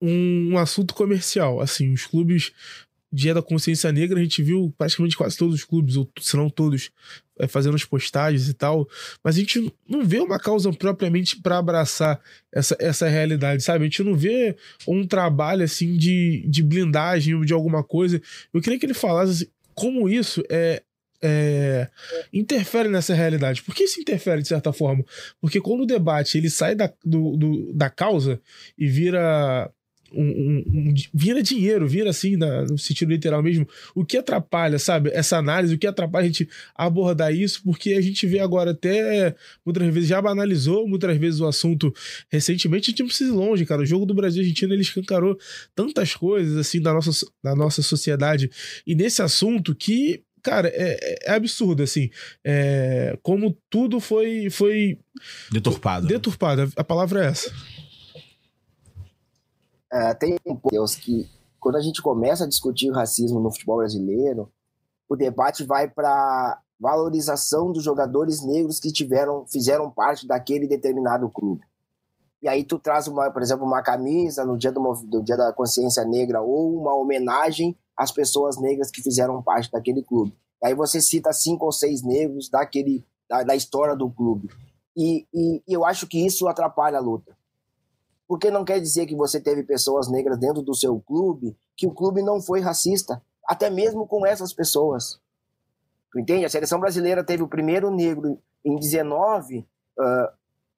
[0.00, 1.60] um, um assunto comercial.
[1.60, 2.52] Assim, os clubes
[3.10, 6.50] Dia da Consciência Negra, a gente viu praticamente quase todos os clubes, ou se não
[6.50, 6.90] todos,
[7.38, 8.86] é, fazendo as postagens e tal,
[9.24, 12.20] mas a gente não vê uma causa propriamente para abraçar
[12.52, 13.84] essa, essa realidade, sabe?
[13.84, 18.20] A gente não vê um trabalho assim de, de blindagem ou de alguma coisa.
[18.52, 20.82] Eu queria que ele falasse assim, como isso é,
[21.22, 21.88] é,
[22.32, 23.62] interfere nessa realidade.
[23.62, 25.04] Por que isso interfere de certa forma?
[25.40, 28.40] Porque quando o debate ele sai da, do, do da causa
[28.76, 29.70] e vira
[30.12, 33.68] um, um, um, vira dinheiro, vira assim, na, no sentido literal mesmo.
[33.94, 38.00] O que atrapalha, sabe, essa análise, o que atrapalha a gente abordar isso, porque a
[38.00, 41.92] gente vê agora até, muitas vezes já banalizou, muitas vezes o assunto
[42.30, 43.82] recentemente, a gente não precisa ir longe, cara.
[43.82, 45.38] O jogo do Brasil e Argentina, ele escancarou
[45.74, 48.50] tantas coisas, assim, da nossa, da nossa sociedade.
[48.86, 52.10] E nesse assunto que cara, é, é absurdo, assim.
[52.44, 54.98] É, como tudo foi, foi
[55.50, 56.06] Deturpado.
[56.06, 56.72] deturpado.
[56.76, 57.52] A palavra é essa.
[59.90, 60.36] É, tem
[60.70, 64.50] Deus que quando a gente começa a discutir racismo no futebol brasileiro,
[65.08, 71.62] o debate vai para valorização dos jogadores negros que tiveram fizeram parte daquele determinado clube.
[72.40, 75.52] E aí tu traz uma, por exemplo, uma camisa no dia do, do dia da
[75.52, 80.32] consciência negra ou uma homenagem às pessoas negras que fizeram parte daquele clube.
[80.62, 84.48] E aí você cita cinco ou seis negros daquele da, da história do clube.
[84.96, 87.37] E, e, e eu acho que isso atrapalha a luta
[88.28, 91.90] porque não quer dizer que você teve pessoas negras dentro do seu clube, que o
[91.90, 95.18] clube não foi racista, até mesmo com essas pessoas.
[96.12, 96.44] Tu entende?
[96.44, 99.64] A seleção brasileira teve o primeiro negro em 19, uh,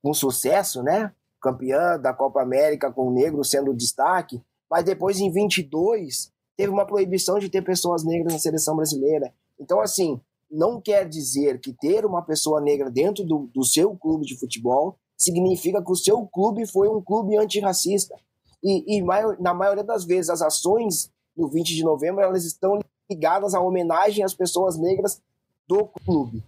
[0.01, 1.13] com sucesso, né?
[1.43, 6.87] Campeã da Copa América com o negro sendo destaque, mas depois em 22 teve uma
[6.87, 9.35] proibição de ter pessoas negras na seleção brasileira.
[9.59, 14.25] Então, assim, não quer dizer que ter uma pessoa negra dentro do, do seu clube
[14.25, 18.17] de futebol significa que o seu clube foi um clube antirracista.
[18.63, 19.03] E, e
[19.39, 22.81] na maioria das vezes, as ações do 20 de novembro elas estão
[23.11, 25.21] ligadas à homenagem às pessoas negras
[25.69, 26.43] do clube.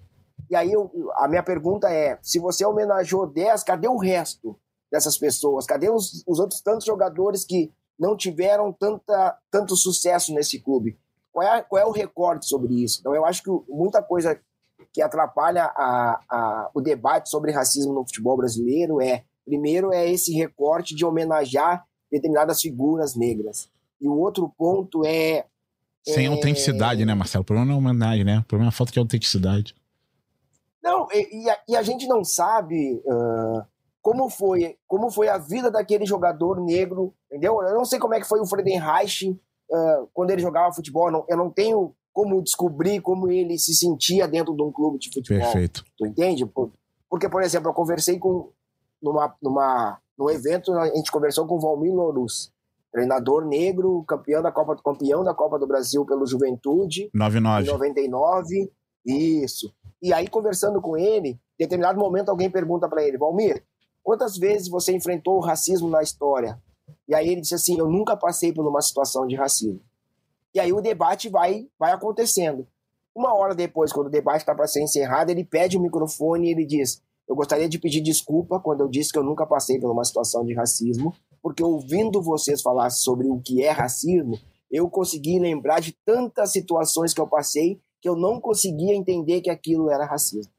[0.51, 4.59] E aí eu, a minha pergunta é: se você homenageou 10, cadê o resto
[4.91, 5.67] dessas pessoas?
[5.67, 10.99] Cadê os, os outros tantos jogadores que não tiveram tanta, tanto sucesso nesse clube?
[11.31, 13.01] Qual é, qual é o recorde sobre isso?
[13.01, 14.39] Então, eu acho que muita coisa
[14.93, 20.33] que atrapalha a, a, o debate sobre racismo no futebol brasileiro é, primeiro, é esse
[20.35, 23.71] recorte de homenagear determinadas figuras negras.
[24.01, 25.47] E o outro ponto é.
[26.05, 26.29] Sem é...
[26.29, 27.43] autenticidade, né, Marcelo?
[27.43, 28.41] O problema não é homenagem, né?
[28.41, 29.75] O problema é a falta de autenticidade.
[30.83, 33.65] Não, e, e, a, e a, gente não sabe uh,
[34.03, 37.63] como, foi, como foi a vida daquele jogador negro, entendeu?
[37.63, 41.25] Eu não sei como é que foi o Friedenreich uh, quando ele jogava futebol, não,
[41.29, 45.41] eu não tenho como descobrir como ele se sentia dentro de um clube de futebol.
[45.41, 45.85] Perfeito.
[45.97, 46.47] Tu entende?
[47.09, 48.51] Porque, por exemplo, eu conversei com.
[49.03, 52.53] Numa, numa, num evento, a gente conversou com o Valmir Lorus,
[52.93, 57.11] treinador negro, campeão da Copa, campeão da Copa do Brasil pelo Juventude.
[57.13, 57.67] 99.
[57.67, 58.73] Em 99.
[59.05, 59.75] Isso.
[60.01, 63.65] E aí, conversando com ele, em determinado momento alguém pergunta para ele, Valmir,
[64.03, 66.61] quantas vezes você enfrentou o racismo na história?
[67.09, 69.81] E aí ele disse assim, eu nunca passei por uma situação de racismo.
[70.55, 72.67] E aí o debate vai, vai acontecendo.
[73.15, 76.51] Uma hora depois, quando o debate está para ser encerrado, ele pede o microfone e
[76.53, 79.91] ele diz: Eu gostaria de pedir desculpa quando eu disse que eu nunca passei por
[79.91, 84.39] uma situação de racismo, porque ouvindo vocês falar sobre o que é racismo,
[84.71, 89.51] eu consegui lembrar de tantas situações que eu passei que eu não conseguia entender que
[89.51, 90.53] aquilo era racismo.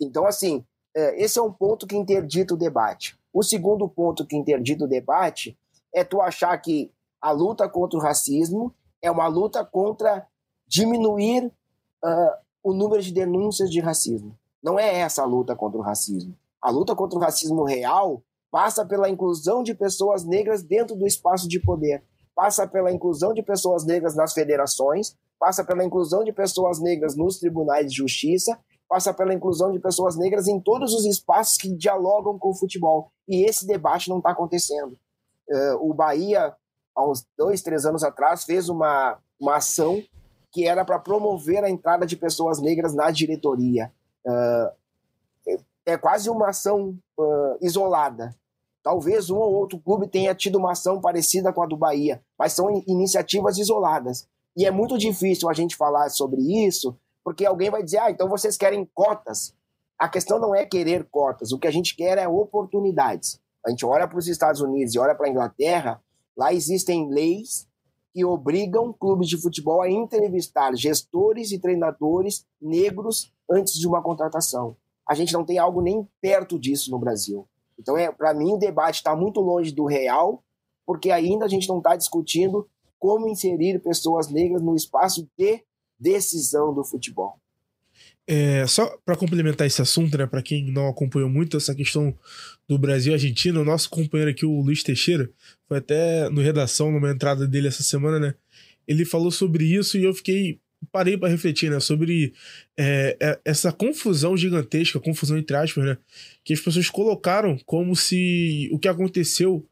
[0.00, 3.18] Então, assim, é, esse é um ponto que interdita o debate.
[3.32, 5.58] O segundo ponto que interdita o debate
[5.92, 10.26] é tu achar que a luta contra o racismo é uma luta contra
[10.66, 11.46] diminuir
[12.04, 14.36] uh, o número de denúncias de racismo.
[14.62, 16.36] Não é essa a luta contra o racismo.
[16.60, 21.48] A luta contra o racismo real passa pela inclusão de pessoas negras dentro do espaço
[21.48, 22.04] de poder,
[22.34, 27.38] passa pela inclusão de pessoas negras nas federações, passa pela inclusão de pessoas negras nos
[27.38, 28.58] tribunais de justiça,
[28.88, 33.10] passa pela inclusão de pessoas negras em todos os espaços que dialogam com o futebol.
[33.26, 34.98] E esse debate não está acontecendo.
[35.48, 36.54] Uh, o Bahia
[36.94, 40.02] há uns dois, três anos atrás, fez uma, uma ação
[40.50, 43.92] que era para promover a entrada de pessoas negras na diretoria.
[44.26, 44.82] Uh,
[45.84, 48.34] é quase uma ação uh, isolada.
[48.82, 52.52] Talvez um ou outro clube tenha tido uma ação parecida com a do Bahia, mas
[52.52, 54.28] são iniciativas isoladas.
[54.56, 58.28] E é muito difícil a gente falar sobre isso, porque alguém vai dizer: ah, então
[58.28, 59.54] vocês querem cotas.
[59.98, 63.40] A questão não é querer cotas, o que a gente quer é oportunidades.
[63.64, 66.02] A gente olha para os Estados Unidos e olha para a Inglaterra,
[66.36, 67.68] Lá existem leis
[68.12, 74.76] que obrigam clubes de futebol a entrevistar gestores e treinadores negros antes de uma contratação.
[75.08, 77.46] A gente não tem algo nem perto disso no Brasil.
[77.78, 80.42] Então, é, para mim, o debate está muito longe do real,
[80.86, 82.68] porque ainda a gente não está discutindo
[82.98, 85.62] como inserir pessoas negras no espaço de
[85.98, 87.38] decisão do futebol.
[88.26, 92.16] É, só para complementar esse assunto, né, para quem não acompanhou muito essa questão
[92.68, 95.28] do Brasil e Argentina, o nosso companheiro aqui, o Luiz Teixeira,
[95.72, 98.34] foi até no redação, numa entrada dele essa semana, né?
[98.86, 100.60] Ele falou sobre isso e eu fiquei.
[100.90, 101.80] Parei para refletir, né?
[101.80, 102.34] Sobre
[102.76, 105.96] é, é, essa confusão gigantesca, confusão entre aspas, né?
[106.44, 109.66] Que as pessoas colocaram como se o que aconteceu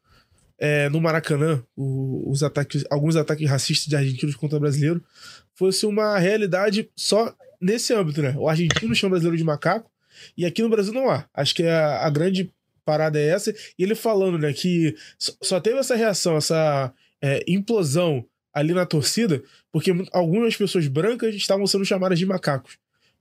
[0.57, 5.03] é, no Maracanã, o, os ataques, alguns ataques racistas de argentinos contra brasileiro,
[5.55, 8.35] fosse uma realidade só nesse âmbito, né?
[8.39, 9.91] O argentino chama brasileiro de macaco
[10.37, 11.27] e aqui no Brasil não há.
[11.35, 12.51] Acho que a, a grande
[12.85, 13.55] parada é essa.
[13.79, 19.43] E ele falando, né, que só teve essa reação, essa é, implosão ali na torcida,
[19.71, 22.79] porque algumas pessoas brancas estavam sendo chamadas de macacos.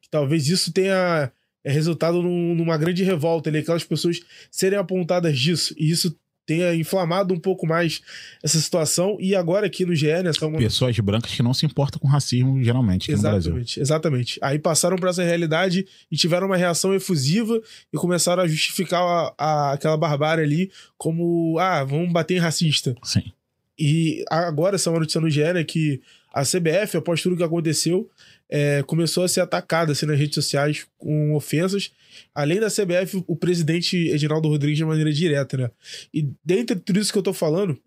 [0.10, 1.32] Talvez isso tenha
[1.64, 4.20] é, resultado num, numa grande revolta ali, aquelas pessoas
[4.50, 5.76] serem apontadas disso.
[5.78, 6.18] E isso
[6.50, 8.02] tenha inflamado um pouco mais
[8.44, 9.18] essa situação.
[9.20, 10.32] E agora aqui no GE, né?
[10.42, 10.58] Uma...
[10.58, 13.82] Pessoas brancas que não se importam com racismo, geralmente, exatamente, no Brasil.
[13.84, 14.40] Exatamente.
[14.42, 17.62] Aí passaram para essa realidade e tiveram uma reação efusiva
[17.94, 22.96] e começaram a justificar a, a, aquela barbárie ali como, ah, vamos bater em racista.
[23.04, 23.32] Sim.
[23.78, 27.44] E agora, essa é uma notícia no GE, né, que a CBF, após tudo que
[27.44, 28.10] aconteceu,
[28.50, 31.92] é, começou a ser atacada assim, nas redes sociais com ofensas.
[32.34, 35.72] Além da CBF, o presidente Edinaldo Rodrigues de maneira direta, né?
[36.14, 37.78] E dentre tudo isso que eu tô falando,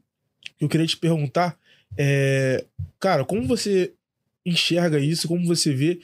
[0.60, 1.58] eu queria te perguntar,
[1.96, 2.64] é,
[2.98, 3.92] cara, como você
[4.44, 6.00] enxerga isso, como você vê?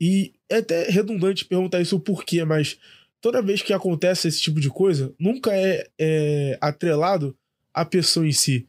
[0.00, 2.78] E é até redundante perguntar isso o porquê, mas
[3.20, 7.36] toda vez que acontece esse tipo de coisa, nunca é, é atrelado
[7.72, 8.66] à pessoa em si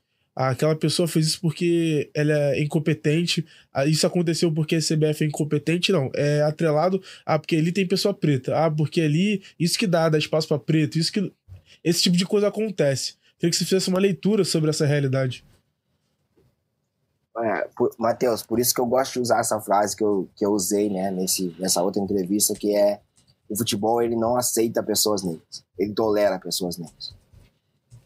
[0.48, 5.28] aquela pessoa fez isso porque ela é incompetente, ah, isso aconteceu porque a CBF é
[5.28, 9.86] incompetente, não, é atrelado a porque ali tem pessoa preta, ah, porque ali, isso que
[9.86, 11.34] dá, dá espaço para preto, isso que
[11.84, 13.16] esse tipo de coisa acontece.
[13.38, 15.44] Queria que você fizesse uma leitura sobre essa realidade.
[17.38, 20.52] É, Matheus, por isso que eu gosto de usar essa frase que eu, que eu
[20.52, 23.02] usei né, nesse, nessa outra entrevista, que é
[23.50, 27.19] o futebol ele não aceita pessoas negras, ele tolera pessoas negras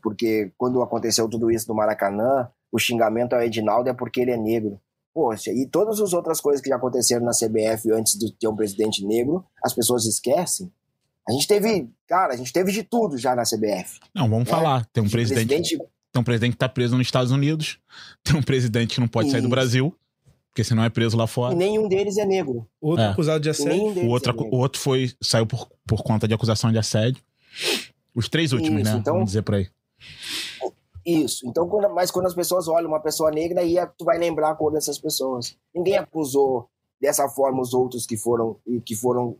[0.03, 4.37] porque quando aconteceu tudo isso no Maracanã, o xingamento ao Edinaldo é porque ele é
[4.37, 4.79] negro.
[5.13, 8.55] Poxa, e todas as outras coisas que já aconteceram na CBF antes de ter um
[8.55, 10.71] presidente negro, as pessoas esquecem.
[11.27, 13.99] A gente teve, cara, a gente teve de tudo já na CBF.
[14.13, 14.51] Não, vamos né?
[14.51, 14.85] falar.
[14.87, 15.77] Tem um presidente, presidente,
[16.11, 17.79] tem um presidente que tá preso nos Estados Unidos,
[18.23, 19.33] tem um presidente que não pode Isso.
[19.33, 19.95] sair do Brasil,
[20.49, 21.53] porque senão é preso lá fora.
[21.53, 22.67] E nenhum deles é negro.
[22.81, 23.07] Outro é.
[23.07, 24.03] acusado de assédio.
[24.03, 27.21] O outro, é o outro foi, saiu por, por conta de acusação de assédio.
[28.15, 28.99] Os três últimos, Isso, né?
[28.99, 29.69] Então, Vamos dizer por aí.
[31.05, 31.45] Isso.
[31.47, 34.51] Então, quando, mas quando as pessoas olham uma pessoa negra, aí é, tu vai lembrar
[34.51, 35.57] a cor dessas pessoas.
[35.75, 39.35] Ninguém acusou dessa forma os outros que foram que foram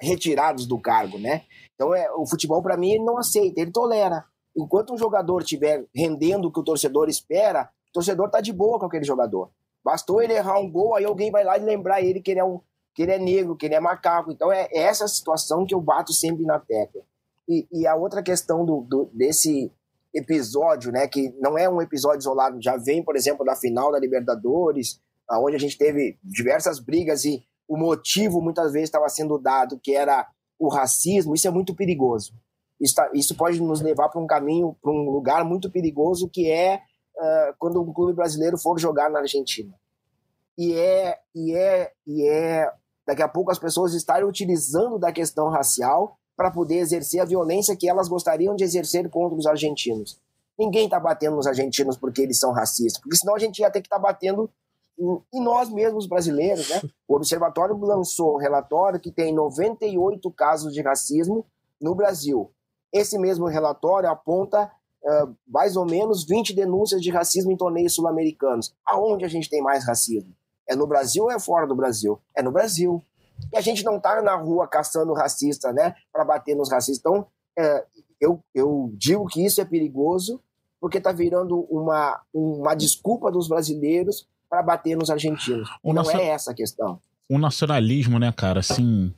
[0.00, 1.42] retirados do cargo, né?
[1.74, 4.24] Então, é, o futebol para mim ele não aceita, ele tolera.
[4.56, 8.78] Enquanto um jogador estiver rendendo o que o torcedor espera, o torcedor tá de boa
[8.78, 9.50] com aquele jogador.
[9.84, 12.44] Bastou ele errar um gol, aí alguém vai lá e lembrar ele que ele é
[12.44, 12.60] um
[12.94, 14.30] que ele é negro, que ele é macaco.
[14.30, 17.02] Então é, é essa situação que eu bato sempre na tecla.
[17.48, 19.70] E, e a outra questão do, do, desse
[20.14, 23.98] episódio, né, que não é um episódio isolado, já vem, por exemplo, da final da
[23.98, 29.78] Libertadores, onde a gente teve diversas brigas e o motivo muitas vezes estava sendo dado,
[29.82, 30.26] que era
[30.58, 32.32] o racismo, isso é muito perigoso.
[32.80, 36.50] Isso, tá, isso pode nos levar para um caminho, para um lugar muito perigoso, que
[36.50, 39.74] é uh, quando um clube brasileiro for jogar na Argentina.
[40.56, 42.70] E é, e é, e é,
[43.06, 47.76] daqui a pouco as pessoas estarem utilizando da questão racial para poder exercer a violência
[47.76, 50.18] que elas gostariam de exercer contra os argentinos.
[50.58, 53.80] Ninguém está batendo nos argentinos porque eles são racistas, porque senão a gente ia ter
[53.80, 54.48] que estar tá batendo
[54.98, 56.68] em, nós mesmos brasileiros.
[56.68, 56.82] Né?
[57.08, 61.44] O Observatório lançou um relatório que tem 98 casos de racismo
[61.80, 62.50] no Brasil.
[62.92, 64.70] Esse mesmo relatório aponta
[65.02, 68.74] uh, mais ou menos 20 denúncias de racismo em torneios sul-americanos.
[68.86, 70.32] Aonde a gente tem mais racismo?
[70.68, 72.18] É no Brasil ou é fora do Brasil?
[72.36, 73.02] É no Brasil.
[73.52, 75.94] E a gente não tá na rua caçando racista, né?
[76.12, 76.98] Para bater nos racistas.
[76.98, 77.26] Então,
[77.58, 77.84] é,
[78.20, 80.40] eu, eu digo que isso é perigoso,
[80.80, 85.68] porque tá virando uma, uma desculpa dos brasileiros para bater nos argentinos.
[85.82, 87.00] O não é essa a questão.
[87.28, 89.14] O nacionalismo, né, cara, assim,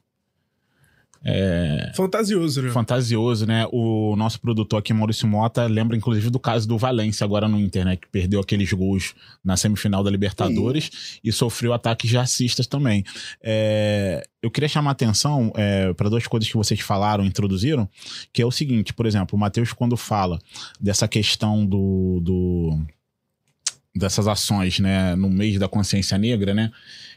[1.25, 2.71] é, fantasioso, né?
[2.71, 3.67] Fantasioso, né?
[3.73, 7.85] O nosso produtor aqui, Maurício Mota, lembra inclusive do caso do Valência agora no Inter,
[7.85, 7.97] né?
[7.97, 11.21] Que perdeu aqueles gols na semifinal da Libertadores Sim.
[11.25, 13.05] e sofreu ataques racistas também.
[13.43, 17.89] É, eu queria chamar a atenção é, para duas coisas que vocês falaram, introduziram,
[18.33, 20.39] que é o seguinte, por exemplo, o Matheus, quando fala
[20.81, 22.79] dessa questão do, do
[23.97, 26.71] dessas ações, né, no mês da consciência negra, né,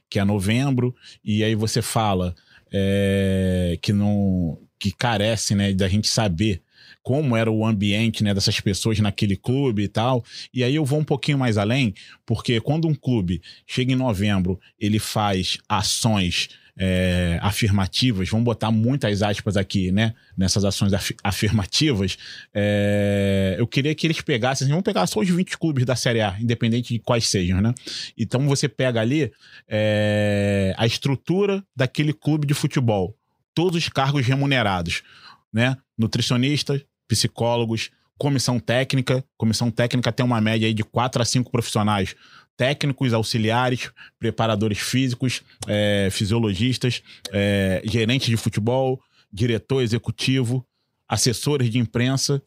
[0.09, 2.33] que é novembro, e aí você fala
[2.71, 6.61] é, que não que carece né, da gente saber
[7.03, 10.23] como era o ambiente né, dessas pessoas naquele clube e tal.
[10.53, 11.93] E aí eu vou um pouquinho mais além,
[12.25, 16.49] porque quando um clube chega em novembro, ele faz ações
[16.81, 20.13] é, afirmativas, vamos botar muitas aspas aqui, né?
[20.37, 22.17] Nessas ações af afirmativas,
[22.53, 26.21] é, eu queria que eles pegassem, assim, vamos pegar só os 20 clubes da Série
[26.21, 27.73] A, independente de quais sejam, né?
[28.17, 29.29] Então você pega ali
[29.67, 33.13] é, a estrutura daquele clube de futebol,
[33.53, 35.03] todos os cargos remunerados,
[35.51, 35.75] né?
[35.97, 39.21] Nutricionistas, psicólogos, comissão técnica.
[39.35, 42.15] Comissão técnica tem uma média aí de 4 a 5 profissionais
[42.59, 43.89] técnicos, auxiliares,
[44.19, 47.01] preparadores físicos, é, fisiologistas,
[47.31, 49.01] é, gerentes de futebol,
[49.31, 50.67] diretor executivo,
[51.07, 52.43] assessores de imprensa,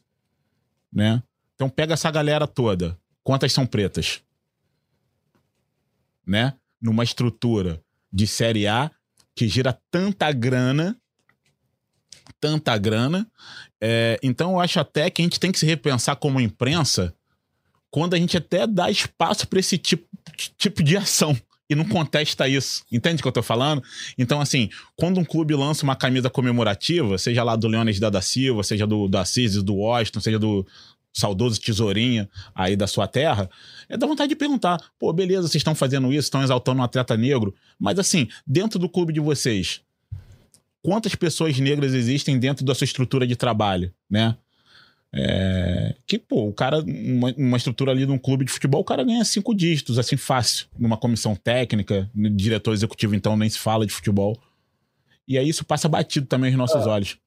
[0.92, 1.22] né?
[1.54, 2.98] Então pega essa galera toda.
[3.24, 4.20] Quantas são pretas?
[6.26, 6.54] né?
[6.80, 7.82] Numa estrutura
[8.12, 8.90] de Série A
[9.34, 10.96] que gira tanta grana,
[12.40, 13.26] tanta grana.
[13.80, 17.14] É, então eu acho até que a gente tem que se repensar como imprensa
[17.92, 20.08] quando a gente até dá espaço para esse tipo,
[20.56, 21.36] tipo de ação
[21.68, 22.82] e não contesta isso.
[22.90, 23.82] Entende o que eu tô falando?
[24.16, 28.22] Então, assim, quando um clube lança uma camisa comemorativa, seja lá do Leones da, da
[28.22, 30.66] Silva, seja do, do Assis, do Washington, seja do
[31.12, 33.50] saudoso Tesourinha aí da sua terra,
[33.90, 37.14] é da vontade de perguntar: pô, beleza, vocês estão fazendo isso, estão exaltando um atleta
[37.14, 39.82] negro, mas assim, dentro do clube de vocês,
[40.80, 44.34] quantas pessoas negras existem dentro da sua estrutura de trabalho, né?
[45.14, 48.84] É, que, pô, o cara, uma, uma, estrutura ali de um clube de futebol, o
[48.84, 50.68] cara ganha cinco dígitos, assim, fácil.
[50.78, 54.36] Numa comissão técnica, diretor executivo, então, nem se fala de futebol.
[55.28, 56.88] E aí isso passa batido também aos nossos é.
[56.88, 57.18] olhos.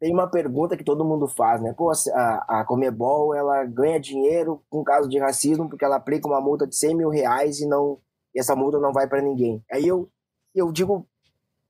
[0.00, 1.74] Tem uma pergunta que todo mundo faz, né?
[1.76, 6.40] Pô, a, a Comebol, ela ganha dinheiro com caso de racismo porque ela aplica uma
[6.40, 7.98] multa de 100 mil reais e, não,
[8.32, 9.60] e essa multa não vai para ninguém.
[9.70, 10.08] Aí eu,
[10.54, 11.04] eu digo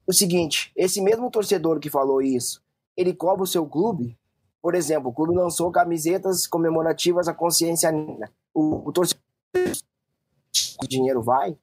[0.07, 2.63] o seguinte, esse mesmo torcedor que falou isso,
[2.95, 4.15] ele cobra o seu clube
[4.61, 8.31] por exemplo, o clube lançou camisetas comemorativas à consciência negra.
[8.53, 9.23] O, o torcedor,
[10.83, 11.57] o dinheiro vai?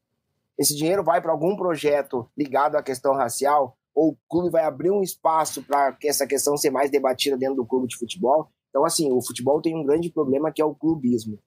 [0.57, 3.77] Esse dinheiro vai para algum projeto ligado à questão racial?
[3.93, 7.55] Ou o clube vai abrir um espaço para que essa questão seja mais debatida dentro
[7.55, 8.49] do clube de futebol?
[8.69, 11.39] Então, assim, o futebol tem um grande problema que é o clubismo.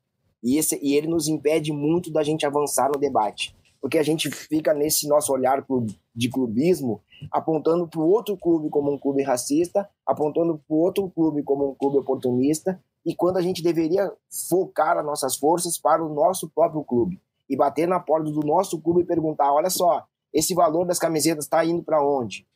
[0.42, 3.55] E, esse, e ele nos impede muito da gente avançar no debate.
[3.80, 5.64] Porque a gente fica nesse nosso olhar
[6.14, 11.10] de clubismo apontando para o outro clube como um clube racista, apontando para o outro
[11.10, 14.12] clube como um clube oportunista, e quando a gente deveria
[14.48, 18.80] focar as nossas forças para o nosso próprio clube e bater na porta do nosso
[18.80, 22.46] clube e perguntar: olha só, esse valor das camisetas está indo para onde?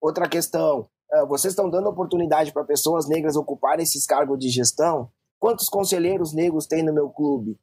[0.00, 5.10] Outra questão: ah, vocês estão dando oportunidade para pessoas negras ocuparem esses cargos de gestão?
[5.38, 7.58] Quantos conselheiros negros tem no meu clube?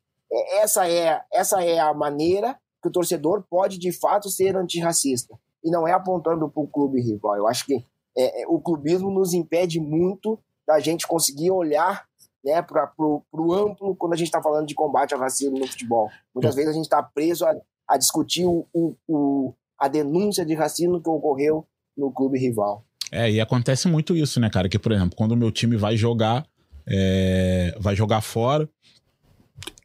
[0.61, 5.71] Essa é, essa é a maneira que o torcedor pode de fato ser antirracista e
[5.71, 7.35] não é apontando para o clube rival.
[7.35, 7.83] Eu acho que
[8.15, 12.05] é, é, o clubismo nos impede muito da gente conseguir olhar
[12.43, 16.07] né, para o amplo quando a gente está falando de combate ao racismo no futebol.
[16.33, 17.55] Muitas vezes a gente está preso a,
[17.89, 21.65] a discutir o, o, o, a denúncia de racismo que ocorreu
[21.97, 22.83] no clube rival.
[23.11, 24.69] É, e acontece muito isso, né, cara?
[24.69, 26.45] Que, por exemplo, quando o meu time vai jogar,
[26.87, 28.69] é, vai jogar fora,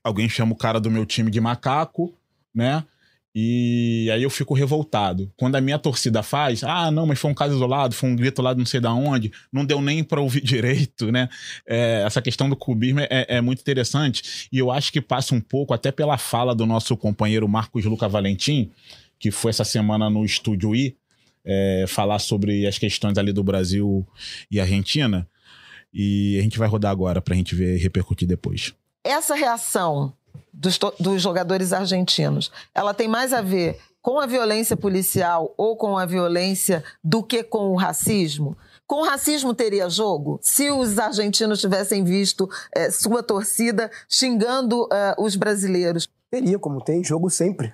[0.05, 2.13] alguém chama o cara do meu time de macaco,
[2.55, 2.85] né?
[3.35, 5.33] E aí eu fico revoltado.
[5.37, 8.43] Quando a minha torcida faz, ah, não, mas foi um caso isolado, foi um grito
[8.43, 11.29] lá de não sei da onde, não deu nem para ouvir direito, né?
[11.67, 15.41] É, essa questão do cubismo é, é, muito interessante e eu acho que passa um
[15.41, 18.71] pouco até pela fala do nosso companheiro Marcos Luca Valentim,
[19.19, 20.97] que foi essa semana no Estúdio I,
[21.45, 24.07] é, falar sobre as questões ali do Brasil
[24.51, 25.29] e Argentina.
[25.93, 28.73] E a gente vai rodar agora para a gente ver repercutir depois.
[29.05, 30.13] Essa reação
[30.53, 35.97] dos, dos jogadores argentinos, ela tem mais a ver com a violência policial ou com
[35.97, 38.57] a violência do que com o racismo?
[38.87, 40.41] Com o racismo teria jogo?
[40.43, 46.09] Se os argentinos tivessem visto é, sua torcida xingando é, os brasileiros?
[46.31, 47.73] Teria, como tem jogo sempre.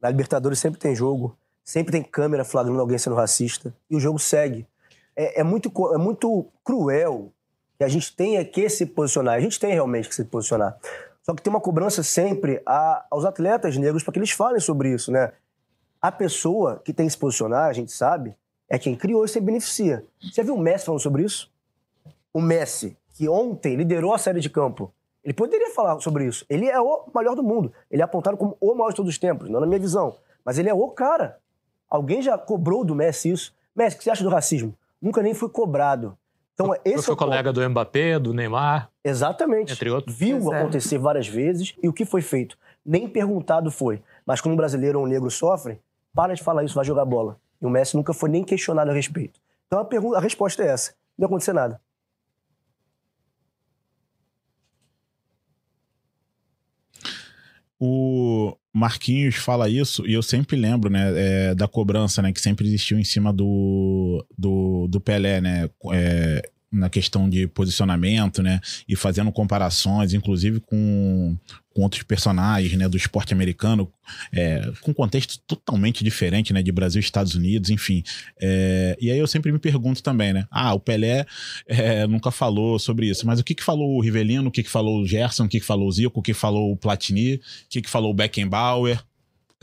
[0.00, 3.74] Na Libertadores sempre tem jogo, sempre tem câmera flagrando alguém sendo racista.
[3.90, 4.66] E o jogo segue.
[5.16, 7.32] É, é muito, é muito cruel
[7.78, 9.34] que a gente tenha que se posicionar.
[9.34, 10.78] A gente tem realmente que se posicionar.
[11.24, 14.92] Só que tem uma cobrança sempre a, aos atletas negros para que eles falem sobre
[14.92, 15.32] isso, né?
[16.00, 18.36] A pessoa que tem que se posicionar, a gente sabe,
[18.68, 20.04] é quem criou e se beneficia.
[20.20, 21.50] Você viu o Messi falando sobre isso?
[22.30, 24.92] O Messi, que ontem liderou a série de campo,
[25.24, 26.44] ele poderia falar sobre isso.
[26.46, 27.72] Ele é o melhor do mundo.
[27.90, 30.18] Ele é apontado como o maior de todos os tempos, não na minha visão.
[30.44, 31.38] Mas ele é o cara.
[31.88, 33.54] Alguém já cobrou do Messi isso?
[33.74, 34.76] Messi, o que você acha do racismo?
[35.00, 36.18] Nunca nem foi cobrado.
[36.54, 38.88] Então, esse foi é o colega do Mbappé, do Neymar.
[39.02, 39.72] Exatamente.
[39.72, 40.16] Entre outros.
[40.16, 40.60] Viu é.
[40.60, 42.56] acontecer várias vezes e o que foi feito?
[42.86, 44.02] Nem perguntado foi.
[44.24, 45.80] Mas quando um brasileiro ou um negro sofre,
[46.14, 47.38] para de falar isso, vai jogar bola.
[47.60, 49.40] E o Messi nunca foi nem questionado a respeito.
[49.66, 51.80] Então a, pergunta, a resposta é essa: não aconteceu nada.
[57.80, 62.66] O Marquinhos fala isso, e eu sempre lembro, né, é, da cobrança, né, que sempre
[62.66, 66.42] existiu em cima do, do, do Pelé, né, é,
[66.74, 68.60] na questão de posicionamento, né?
[68.88, 71.36] E fazendo comparações, inclusive com,
[71.70, 72.88] com outros personagens, né?
[72.88, 73.90] Do esporte americano,
[74.32, 76.62] é, com contexto totalmente diferente, né?
[76.62, 78.02] De Brasil e Estados Unidos, enfim.
[78.40, 80.46] É, e aí eu sempre me pergunto também, né?
[80.50, 81.24] Ah, o Pelé
[81.66, 84.70] é, nunca falou sobre isso, mas o que que falou o Rivelino, o que que
[84.70, 87.36] falou o Gerson, o que que falou o Zico, o que que falou o Platini,
[87.36, 89.00] o que que falou o Beckenbauer,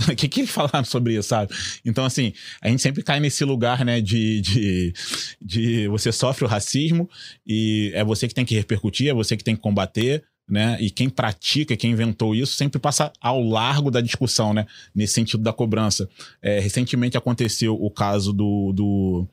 [0.10, 1.54] O que, que eles falaram sobre isso, sabe?
[1.86, 4.93] Então, assim, a gente sempre cai nesse lugar, né, de, de,
[5.41, 7.10] de você sofre o racismo
[7.45, 10.78] e é você que tem que repercutir, é você que tem que combater, né?
[10.82, 14.68] E quem pratica, quem inventou isso, sempre passa ao largo da discussão, né?
[14.93, 16.10] Nesse sentido da cobrança.
[16.41, 19.28] É, recentemente aconteceu o caso do, do,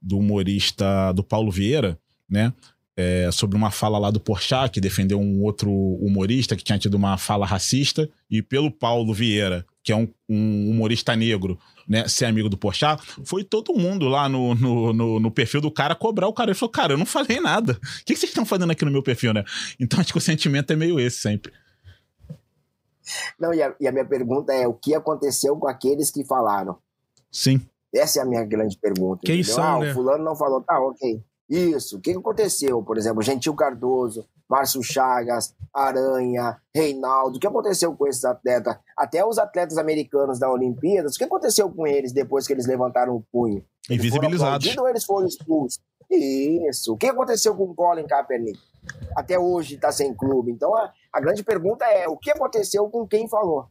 [0.00, 2.52] do humorista do Paulo Vieira, né?
[2.96, 6.94] É, sobre uma fala lá do Porchat, que defendeu um outro humorista que tinha tido
[6.94, 11.58] uma fala racista, e pelo Paulo Vieira, que é um, um humorista negro,
[11.88, 15.70] né, ser amigo do Porchat, foi todo mundo lá no, no, no, no, perfil do
[15.70, 16.50] cara cobrar o cara.
[16.50, 17.72] Ele falou, cara, eu não falei nada.
[17.72, 19.44] O que, que vocês estão fazendo aqui no meu perfil, né?
[19.80, 21.54] Então acho que o sentimento é meio esse sempre.
[23.40, 26.76] Não, e a, e a minha pergunta é, o que aconteceu com aqueles que falaram?
[27.32, 27.58] Sim.
[27.90, 29.22] Essa é a minha grande pergunta.
[29.24, 29.54] Quem entendeu?
[29.54, 29.90] são, ah, né?
[29.90, 31.24] o fulano não falou, tá, ok.
[31.48, 31.96] Isso.
[31.96, 32.82] O que aconteceu?
[32.82, 37.36] Por exemplo, Gentil Cardoso, Márcio Chagas, Aranha, Reinaldo.
[37.36, 38.76] O que aconteceu com esses atletas?
[38.96, 43.14] Até os atletas americanos da Olimpíadas, o que aconteceu com eles depois que eles levantaram
[43.14, 43.64] o punho?
[43.90, 44.76] Invisibilizados.
[44.76, 45.80] Ou eles foram expulsos?
[46.10, 46.94] Isso.
[46.94, 48.58] O que aconteceu com o Colin Kaepernick?
[49.14, 50.50] Até hoje está sem clube.
[50.50, 53.66] Então a, a grande pergunta é: o que aconteceu com quem falou?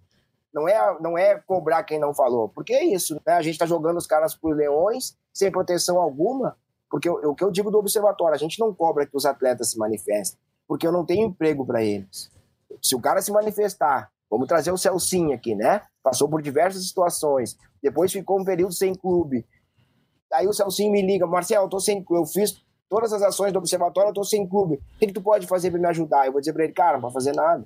[0.54, 2.50] Não é, não é cobrar quem não falou.
[2.50, 3.34] Porque é isso, né?
[3.34, 6.56] A gente está jogando os caras por leões, sem proteção alguma.
[6.90, 9.78] Porque o que eu digo do observatório, a gente não cobra que os atletas se
[9.78, 12.30] manifestem, porque eu não tenho emprego para eles.
[12.82, 15.82] Se o cara se manifestar, vamos trazer o Celcinho aqui, né?
[16.04, 19.46] Passou por diversas situações, depois ficou um período sem clube.
[20.34, 23.60] Aí o Celcinho me liga, Marcelo, eu tô sem eu fiz todas as ações do
[23.60, 24.76] observatório, eu tô sem clube.
[24.76, 26.26] O que, que tu pode fazer para me ajudar?
[26.26, 27.66] Eu vou dizer para ele, cara, não pode fazer nada.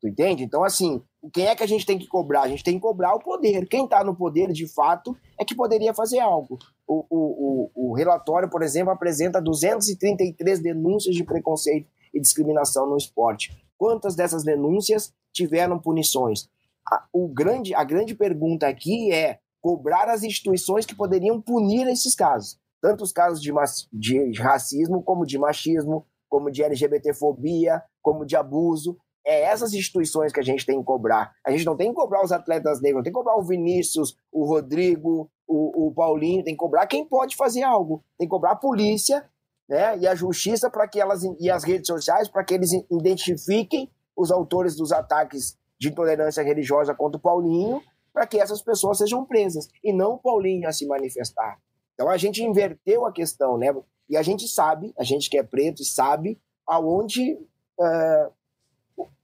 [0.00, 0.44] Tu entende?
[0.44, 1.02] Então, assim,
[1.32, 2.42] quem é que a gente tem que cobrar?
[2.42, 3.66] A gente tem que cobrar o poder.
[3.66, 6.58] Quem está no poder, de fato, é que poderia fazer algo.
[6.86, 12.96] O, o, o, o, relatório, por exemplo, apresenta 233 denúncias de preconceito e discriminação no
[12.96, 13.56] esporte.
[13.76, 16.48] Quantas dessas denúncias tiveram punições?
[16.86, 22.14] A, o grande, a grande pergunta aqui é cobrar as instituições que poderiam punir esses
[22.14, 22.58] casos.
[22.80, 23.52] Tanto os casos de,
[23.92, 28.96] de racismo, como de machismo, como de LGBTfobia, como de abuso
[29.28, 31.34] é essas instituições que a gente tem que cobrar.
[31.44, 34.46] A gente não tem que cobrar os atletas negros, tem que cobrar o Vinícius, o
[34.46, 38.02] Rodrigo, o, o Paulinho, tem que cobrar quem pode fazer algo.
[38.18, 39.22] Tem que cobrar a polícia
[39.68, 43.90] né, e a justiça para que elas e as redes sociais para que eles identifiquem
[44.16, 49.24] os autores dos ataques de intolerância religiosa contra o Paulinho, para que essas pessoas sejam
[49.24, 51.58] presas e não o Paulinho a se manifestar.
[51.94, 53.74] Então a gente inverteu a questão, né?
[54.08, 57.34] E a gente sabe, a gente que é preto sabe aonde
[57.78, 58.32] uh,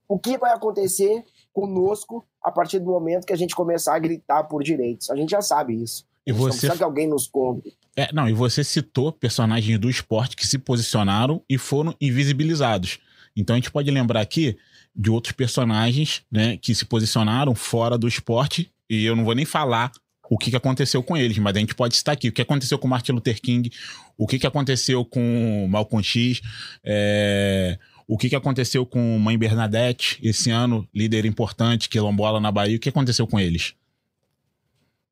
[0.07, 4.45] o que vai acontecer conosco a partir do momento que a gente começar a gritar
[4.45, 5.11] por direitos.
[5.11, 6.07] A gente já sabe isso.
[6.27, 6.51] E você...
[6.51, 7.77] precisa que alguém nos conte.
[7.97, 12.99] É, não, e você citou personagens do esporte que se posicionaram e foram invisibilizados.
[13.37, 14.57] Então a gente pode lembrar aqui
[14.95, 19.45] de outros personagens né, que se posicionaram fora do esporte, e eu não vou nem
[19.45, 19.91] falar
[20.31, 22.79] o que, que aconteceu com eles, mas a gente pode citar aqui o que aconteceu
[22.79, 23.71] com Martin Luther King,
[24.17, 26.41] o que, que aconteceu com Malcolm X,
[26.83, 32.77] é, o que, que aconteceu com Mãe Bernadette esse ano, líder importante, quilombola na Bahia,
[32.77, 33.75] o que aconteceu com eles?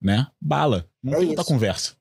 [0.01, 0.27] Né?
[0.41, 0.89] Bala.
[1.03, 1.95] Não é tem muita conversa.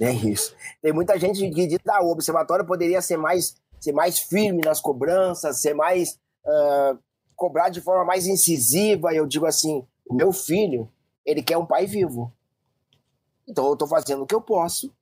[0.00, 0.54] É isso.
[0.80, 4.60] Tem muita gente que diz que ah, o observatório poderia ser mais, ser mais firme
[4.64, 6.18] nas cobranças, ser mais.
[6.44, 6.98] Uh,
[7.36, 9.12] cobrar de forma mais incisiva.
[9.12, 10.88] Eu digo assim: meu filho,
[11.24, 12.32] ele quer um pai vivo.
[13.46, 14.92] Então eu estou fazendo o que eu posso,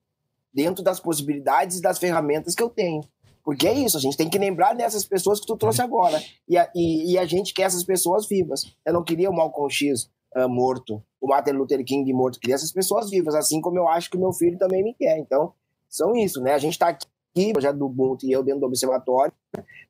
[0.53, 3.03] dentro das possibilidades e das ferramentas que eu tenho.
[3.43, 6.22] Porque é isso, a gente tem que lembrar dessas pessoas que tu trouxe agora.
[6.49, 8.76] E a, e, e a gente quer essas pessoas vivas.
[8.84, 12.39] Eu não queria o Malcolm X uh, morto, o Martin Luther King morto.
[12.39, 15.18] Queria essas pessoas vivas, assim como eu acho que o meu filho também me quer.
[15.18, 15.53] Então,
[15.89, 16.55] são isso, né?
[16.55, 19.33] A gente está aqui, já do Ubuntu e eu dentro do observatório,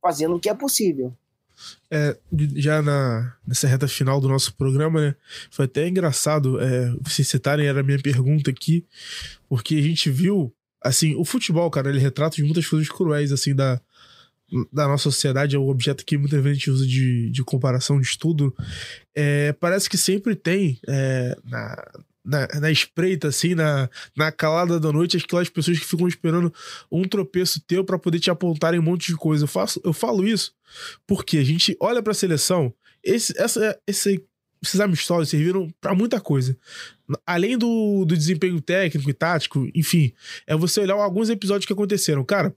[0.00, 1.12] fazendo o que é possível.
[1.90, 2.16] É,
[2.56, 5.14] já na, nessa reta final do nosso programa, né?
[5.50, 8.86] Foi até engraçado é, vocês citarem, era a minha pergunta aqui,
[9.48, 13.54] porque a gente viu Assim, o futebol, cara, ele retrata de muitas coisas cruéis, assim,
[13.54, 13.78] da,
[14.72, 15.56] da nossa sociedade.
[15.56, 18.54] É um objeto que muitas vezes a gente usa de, de comparação, de estudo.
[19.14, 21.90] É, parece que sempre tem é, na,
[22.24, 26.52] na, na, espreita, assim, na, na calada da noite, aquelas pessoas que ficam esperando
[26.90, 29.44] um tropeço teu para poder te apontarem um monte de coisa.
[29.44, 30.52] Eu, faço, eu falo isso
[31.06, 32.72] porque a gente olha para a seleção,
[33.02, 34.24] esse, essa, esse
[34.62, 36.56] esses amistosos serviram para muita coisa.
[37.26, 40.12] Além do, do desempenho técnico e tático, enfim,
[40.46, 42.22] é você olhar alguns episódios que aconteceram.
[42.24, 42.54] Cara,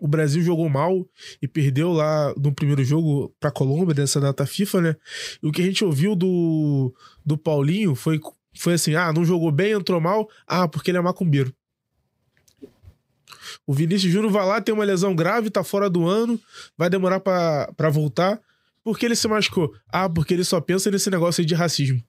[0.00, 1.06] o Brasil jogou mal
[1.40, 4.96] e perdeu lá no primeiro jogo para Colômbia dessa data FIFA, né?
[5.42, 6.94] E o que a gente ouviu do,
[7.24, 8.20] do Paulinho foi,
[8.54, 11.54] foi assim: ah, não jogou bem, entrou mal, ah, porque ele é macumbeiro.
[13.66, 16.40] O Vinícius Júnior vai lá, tem uma lesão grave, tá fora do ano,
[16.76, 18.40] vai demorar para voltar.
[18.84, 19.72] Por que ele se machucou?
[19.88, 22.02] Ah, porque ele só pensa nesse negócio aí de racismo.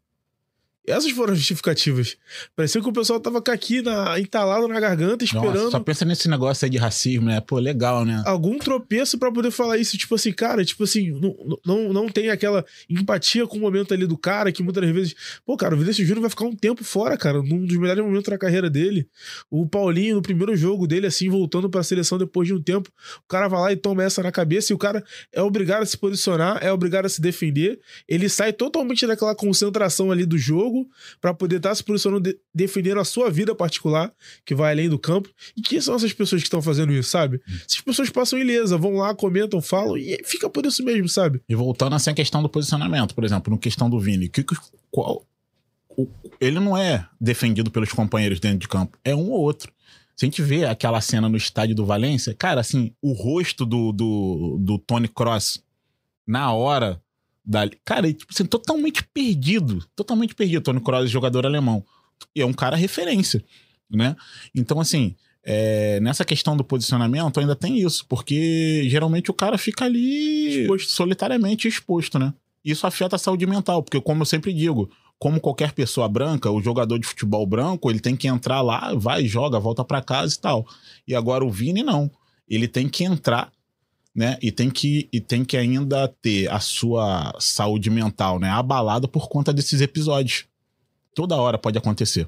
[0.85, 2.17] Essas foram as justificativas.
[2.55, 5.55] Parecia que o pessoal tava com aqui na, entalado na garganta, esperando.
[5.55, 7.39] Nossa, só pensa nesse negócio aí de racismo, né?
[7.39, 8.21] Pô, legal, né?
[8.25, 9.97] Algum tropeço para poder falar isso.
[9.97, 14.05] Tipo assim, cara, tipo assim, não, não, não tem aquela empatia com o momento ali
[14.05, 15.15] do cara que muitas vezes.
[15.45, 18.29] Pô, cara, o Vinícius Júnior vai ficar um tempo fora, cara, num dos melhores momentos
[18.29, 19.07] da carreira dele.
[19.49, 22.89] O Paulinho, no primeiro jogo dele, assim, voltando para a seleção depois de um tempo,
[23.23, 25.85] o cara vai lá e toma essa na cabeça e o cara é obrigado a
[25.85, 27.79] se posicionar, é obrigado a se defender.
[28.05, 30.89] Ele sai totalmente daquela concentração ali do jogo jogo
[31.21, 34.11] para poder estar tá se posicionando, de, defendendo a sua vida particular,
[34.43, 35.29] que vai além do campo.
[35.55, 37.37] E quem são essas pessoas que estão fazendo isso, sabe?
[37.47, 37.57] Hum.
[37.67, 41.41] Essas pessoas passam ilesa, vão lá, comentam, falam e fica por isso mesmo, sabe?
[41.47, 44.43] E voltando assim a questão do posicionamento, por exemplo, no questão do Vini, que,
[44.89, 45.25] qual,
[46.41, 49.71] ele não é defendido pelos companheiros dentro de campo, é um ou outro.
[50.15, 53.91] Se a gente vê aquela cena no estádio do Valência, cara, assim, o rosto do,
[53.91, 55.63] do, do Tony Cross
[56.25, 57.01] na hora
[57.45, 57.77] dali.
[57.83, 59.85] Cara, tipo assim, totalmente perdido.
[59.95, 60.61] Totalmente perdido.
[60.63, 61.83] Tony Kroos, jogador alemão.
[62.35, 63.43] E é um cara referência,
[63.89, 64.15] né?
[64.55, 69.85] Então, assim, é, nessa questão do posicionamento ainda tem isso, porque geralmente o cara fica
[69.85, 70.91] ali exposto.
[70.91, 72.33] solitariamente exposto, né?
[72.63, 74.89] Isso afeta a saúde mental, porque como eu sempre digo,
[75.19, 79.25] como qualquer pessoa branca, o jogador de futebol branco, ele tem que entrar lá, vai,
[79.25, 80.65] joga, volta para casa e tal.
[81.05, 82.09] E agora o Vini não.
[82.47, 83.51] Ele tem que entrar
[84.15, 84.37] né?
[84.41, 88.49] E tem que, e tem que ainda ter a sua saúde mental, né?
[88.49, 90.45] Abalada por conta desses episódios.
[91.15, 92.27] Toda hora pode acontecer.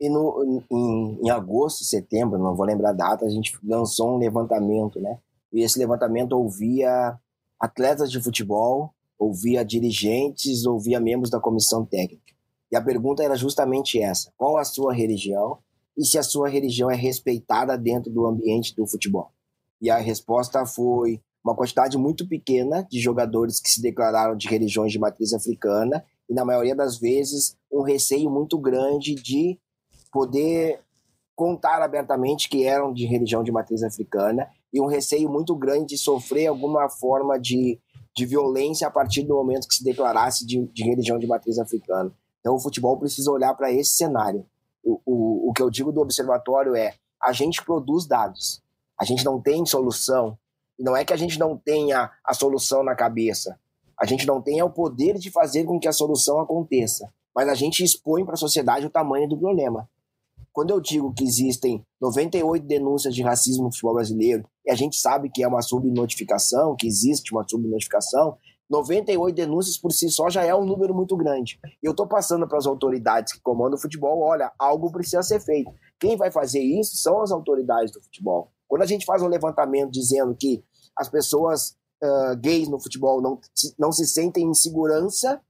[0.00, 4.18] E no, em, em agosto, setembro, não vou lembrar a data, a gente lançou um
[4.18, 5.18] levantamento, né?
[5.52, 7.18] E esse levantamento ouvia
[7.58, 12.32] atletas de futebol, ouvia dirigentes, ouvia membros da comissão técnica.
[12.72, 15.58] E a pergunta era justamente essa: qual a sua religião
[15.96, 19.30] e se a sua religião é respeitada dentro do ambiente do futebol?
[19.80, 24.92] E a resposta foi uma quantidade muito pequena de jogadores que se declararam de religiões
[24.92, 29.58] de matriz africana e, na maioria das vezes, um receio muito grande de
[30.12, 30.80] poder
[31.34, 35.98] contar abertamente que eram de religião de matriz africana e um receio muito grande de
[35.98, 37.80] sofrer alguma forma de,
[38.14, 42.12] de violência a partir do momento que se declarasse de, de religião de matriz africana.
[42.40, 44.44] Então, o futebol precisa olhar para esse cenário.
[44.82, 48.62] O, o, o que eu digo do observatório é: a gente produz dados,
[49.00, 50.36] a gente não tem solução.
[50.78, 53.58] E não é que a gente não tenha a solução na cabeça.
[53.98, 57.10] A gente não tem o poder de fazer com que a solução aconteça.
[57.34, 59.88] Mas a gente expõe para a sociedade o tamanho do problema.
[60.52, 64.96] Quando eu digo que existem 98 denúncias de racismo no futebol brasileiro, e a gente
[64.96, 68.36] sabe que é uma subnotificação, que existe uma subnotificação,
[68.68, 71.58] 98 denúncias por si só já é um número muito grande.
[71.82, 75.40] E eu estou passando para as autoridades que comandam o futebol: olha, algo precisa ser
[75.40, 75.72] feito.
[75.98, 78.50] Quem vai fazer isso são as autoridades do futebol.
[78.70, 80.62] Quando a gente faz um levantamento dizendo que
[80.96, 83.40] as pessoas uh, gays no futebol não,
[83.76, 85.40] não se sentem em segurança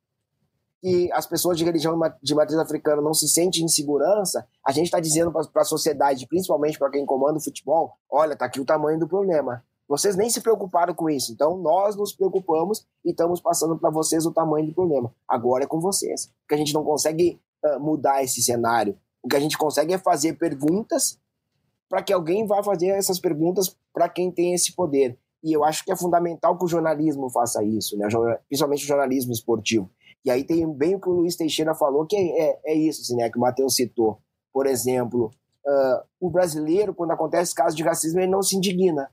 [0.83, 4.87] e as pessoas de religião de matriz africana não se sentem em segurança, a gente
[4.87, 8.65] está dizendo para a sociedade, principalmente para quem comanda o futebol, olha, tá aqui o
[8.65, 9.63] tamanho do problema.
[9.87, 14.25] Vocês nem se preocuparam com isso, então nós nos preocupamos e estamos passando para vocês
[14.25, 15.13] o tamanho do problema.
[15.29, 18.99] Agora é com vocês, porque a gente não consegue uh, mudar esse cenário.
[19.23, 21.19] O que a gente consegue é fazer perguntas
[21.91, 25.19] para que alguém vá fazer essas perguntas para quem tem esse poder.
[25.43, 28.07] E eu acho que é fundamental que o jornalismo faça isso, né?
[28.47, 29.91] principalmente o jornalismo esportivo.
[30.25, 33.01] E aí tem bem o que o Luiz Teixeira falou, que é, é, é isso,
[33.03, 33.29] assim, né?
[33.29, 34.19] que o Matheus citou.
[34.53, 35.33] Por exemplo,
[35.67, 39.11] uh, o brasileiro, quando acontece caso de racismo, ele não se indigna.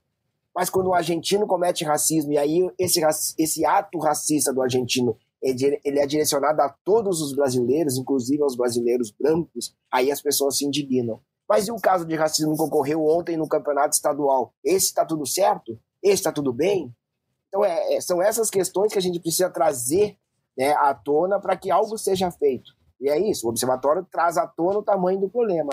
[0.53, 3.01] Mas quando o argentino comete racismo, e aí esse,
[3.39, 9.11] esse ato racista do argentino ele é direcionado a todos os brasileiros, inclusive aos brasileiros
[9.11, 11.21] brancos, aí as pessoas se indignam.
[11.47, 14.53] Mas e o caso de racismo que ocorreu ontem no campeonato estadual?
[14.63, 15.79] Esse está tudo certo?
[16.03, 16.93] Esse está tudo bem?
[17.47, 20.17] Então, é, é, são essas questões que a gente precisa trazer
[20.57, 22.75] né, à tona para que algo seja feito.
[22.99, 25.69] E é isso, o observatório traz à tona o tamanho do problema.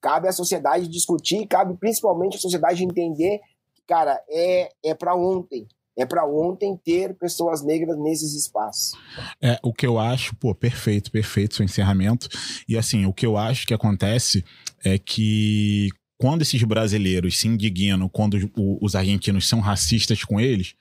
[0.00, 3.40] Cabe à sociedade discutir, cabe principalmente à sociedade entender
[3.74, 8.98] que, cara, é, é para ontem é para ontem ter pessoas negras nesses espaços.
[9.40, 12.28] É, o que eu acho, pô, perfeito, perfeito seu encerramento.
[12.68, 14.44] E assim, o que eu acho que acontece
[14.84, 20.74] é que quando esses brasileiros se indignam quando os argentinos são racistas com eles,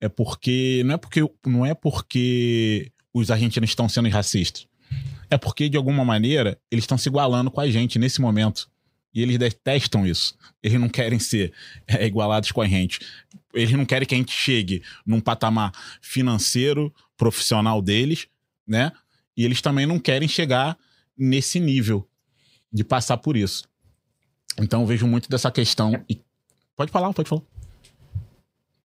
[0.00, 4.66] é porque não é porque não é porque os argentinos estão sendo racistas.
[5.30, 8.68] É porque de alguma maneira eles estão se igualando com a gente nesse momento.
[9.18, 10.38] E eles detestam isso.
[10.62, 11.52] Eles não querem ser
[11.88, 13.00] é, igualados com a gente.
[13.52, 18.28] Eles não querem que a gente chegue num patamar financeiro, profissional deles,
[18.64, 18.92] né?
[19.36, 20.78] E eles também não querem chegar
[21.16, 22.08] nesse nível
[22.72, 23.68] de passar por isso.
[24.56, 25.92] Então vejo muito dessa questão.
[26.08, 26.22] E...
[26.76, 27.42] Pode falar, pode falar.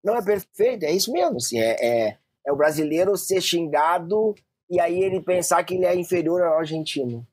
[0.03, 1.37] Não, é perfeito, é isso mesmo.
[1.37, 4.35] Assim, é, é, é o brasileiro ser xingado
[4.69, 7.25] e aí ele pensar que ele é inferior ao argentino.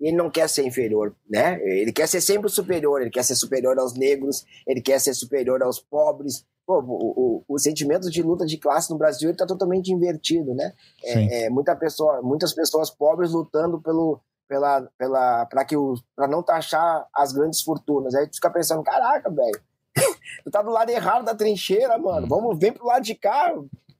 [0.00, 1.60] Ele não quer ser inferior, né?
[1.62, 5.62] Ele quer ser sempre superior, ele quer ser superior aos negros, ele quer ser superior
[5.62, 6.44] aos pobres.
[6.66, 10.72] Pô, o, o, o sentimento de luta de classe no Brasil está totalmente invertido, né?
[11.04, 15.76] É, é, muita pessoa, muitas pessoas pobres lutando pelo, pela, pela, para que
[16.16, 18.14] para não taxar as grandes fortunas.
[18.14, 19.60] Aí tu fica pensando, caraca, velho,
[20.44, 22.26] tu tá do lado errado da trincheira, mano.
[22.26, 23.54] Vamos, vem pro lado de cá,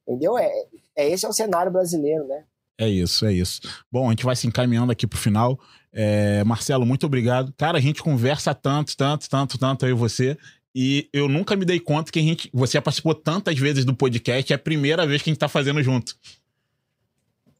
[0.07, 0.38] entendeu?
[0.38, 0.51] É,
[0.96, 2.44] é esse é o cenário brasileiro, né?
[2.80, 3.61] É isso, é isso.
[3.92, 5.61] Bom, a gente vai se encaminhando aqui pro final.
[5.93, 7.53] É, Marcelo, muito obrigado.
[7.57, 10.36] Cara, a gente conversa tanto, tanto, tanto, tanto eu e você.
[10.74, 12.49] E eu nunca me dei conta que a gente.
[12.53, 15.82] Você participou tantas vezes do podcast, é a primeira vez que a gente tá fazendo
[15.82, 16.14] junto.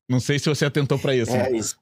[0.09, 1.33] Não sei se você atentou para isso.
[1.33, 1.57] É né?
[1.57, 1.77] isso.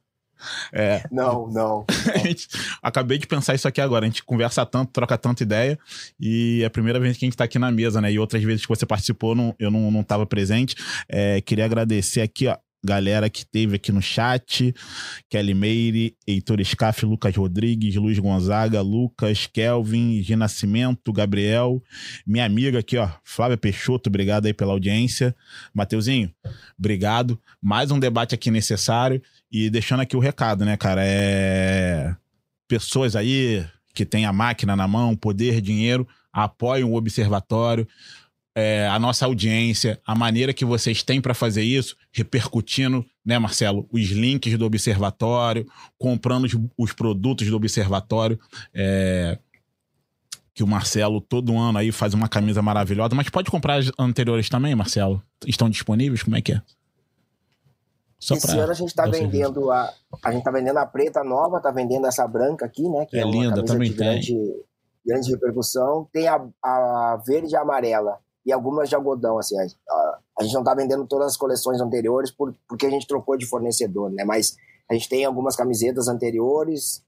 [0.71, 1.03] É.
[1.11, 1.85] Não, não.
[2.23, 2.47] gente,
[2.81, 4.05] acabei de pensar isso aqui agora.
[4.05, 5.77] A gente conversa tanto, troca tanta ideia.
[6.19, 8.11] E é a primeira vez que a gente está aqui na mesa, né?
[8.11, 10.75] E outras vezes que você participou, não, eu não estava presente.
[11.07, 14.73] É, queria agradecer aqui, ó, galera que teve aqui no chat:
[15.29, 21.81] Kelly Meire, Heitor Scaff, Lucas Rodrigues, Luiz Gonzaga, Lucas, Kelvin, G Nascimento, Gabriel,
[22.25, 25.35] minha amiga aqui, ó, Flávia Peixoto, obrigado aí pela audiência.
[25.73, 26.33] Mateuzinho,
[26.77, 27.39] obrigado.
[27.61, 29.21] Mais um debate aqui necessário.
[29.51, 31.01] E deixando aqui o recado, né, cara?
[31.03, 32.15] É.
[32.67, 37.87] Pessoas aí que têm a máquina na mão, poder, dinheiro, apoiam o observatório.
[38.59, 43.87] É, a nossa audiência, a maneira que vocês têm para fazer isso, repercutindo, né, Marcelo,
[43.91, 45.65] os links do observatório,
[45.97, 48.37] comprando os, os produtos do observatório.
[48.73, 49.39] É,
[50.53, 54.49] que o Marcelo todo ano aí faz uma camisa maravilhosa, mas pode comprar as anteriores
[54.49, 55.23] também, Marcelo?
[55.47, 56.21] Estão disponíveis?
[56.21, 56.61] Como é que é?
[58.19, 61.61] Só Esse ano a gente está vendendo a, a gente tá vendendo a preta nova,
[61.61, 63.05] tá vendendo essa branca aqui, né?
[63.05, 64.35] Que é, é linda, também de grande,
[65.05, 66.09] grande repercussão.
[66.11, 69.57] Tem a, a verde e amarela e algumas de algodão, assim.
[69.59, 73.07] A, a, a gente não tá vendendo todas as coleções anteriores por, porque a gente
[73.07, 74.23] trocou de fornecedor, né?
[74.23, 74.55] Mas
[74.89, 77.03] a gente tem algumas camisetas anteriores.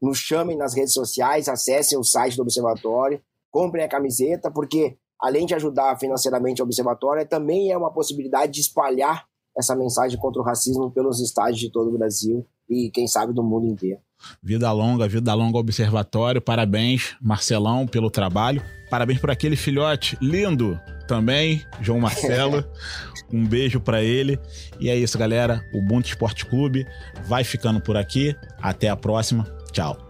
[0.00, 3.20] Nos chamem nas redes sociais, acessem o site do Observatório,
[3.50, 8.60] comprem a camiseta, porque além de ajudar financeiramente o Observatório, também é uma possibilidade de
[8.60, 13.32] espalhar essa mensagem contra o racismo pelos estádios de todo o Brasil e, quem sabe,
[13.32, 14.00] do mundo inteiro.
[14.42, 16.40] Vida longa, vida longa Observatório.
[16.40, 18.62] Parabéns, Marcelão, pelo trabalho.
[18.90, 22.64] Parabéns por aquele filhote lindo também, João Marcelo.
[23.32, 24.38] um beijo para ele.
[24.78, 25.64] E é isso, galera.
[25.72, 26.86] O Ubuntu Esporte Clube
[27.26, 28.36] vai ficando por aqui.
[28.60, 29.44] Até a próxima.
[29.72, 30.05] Tchau.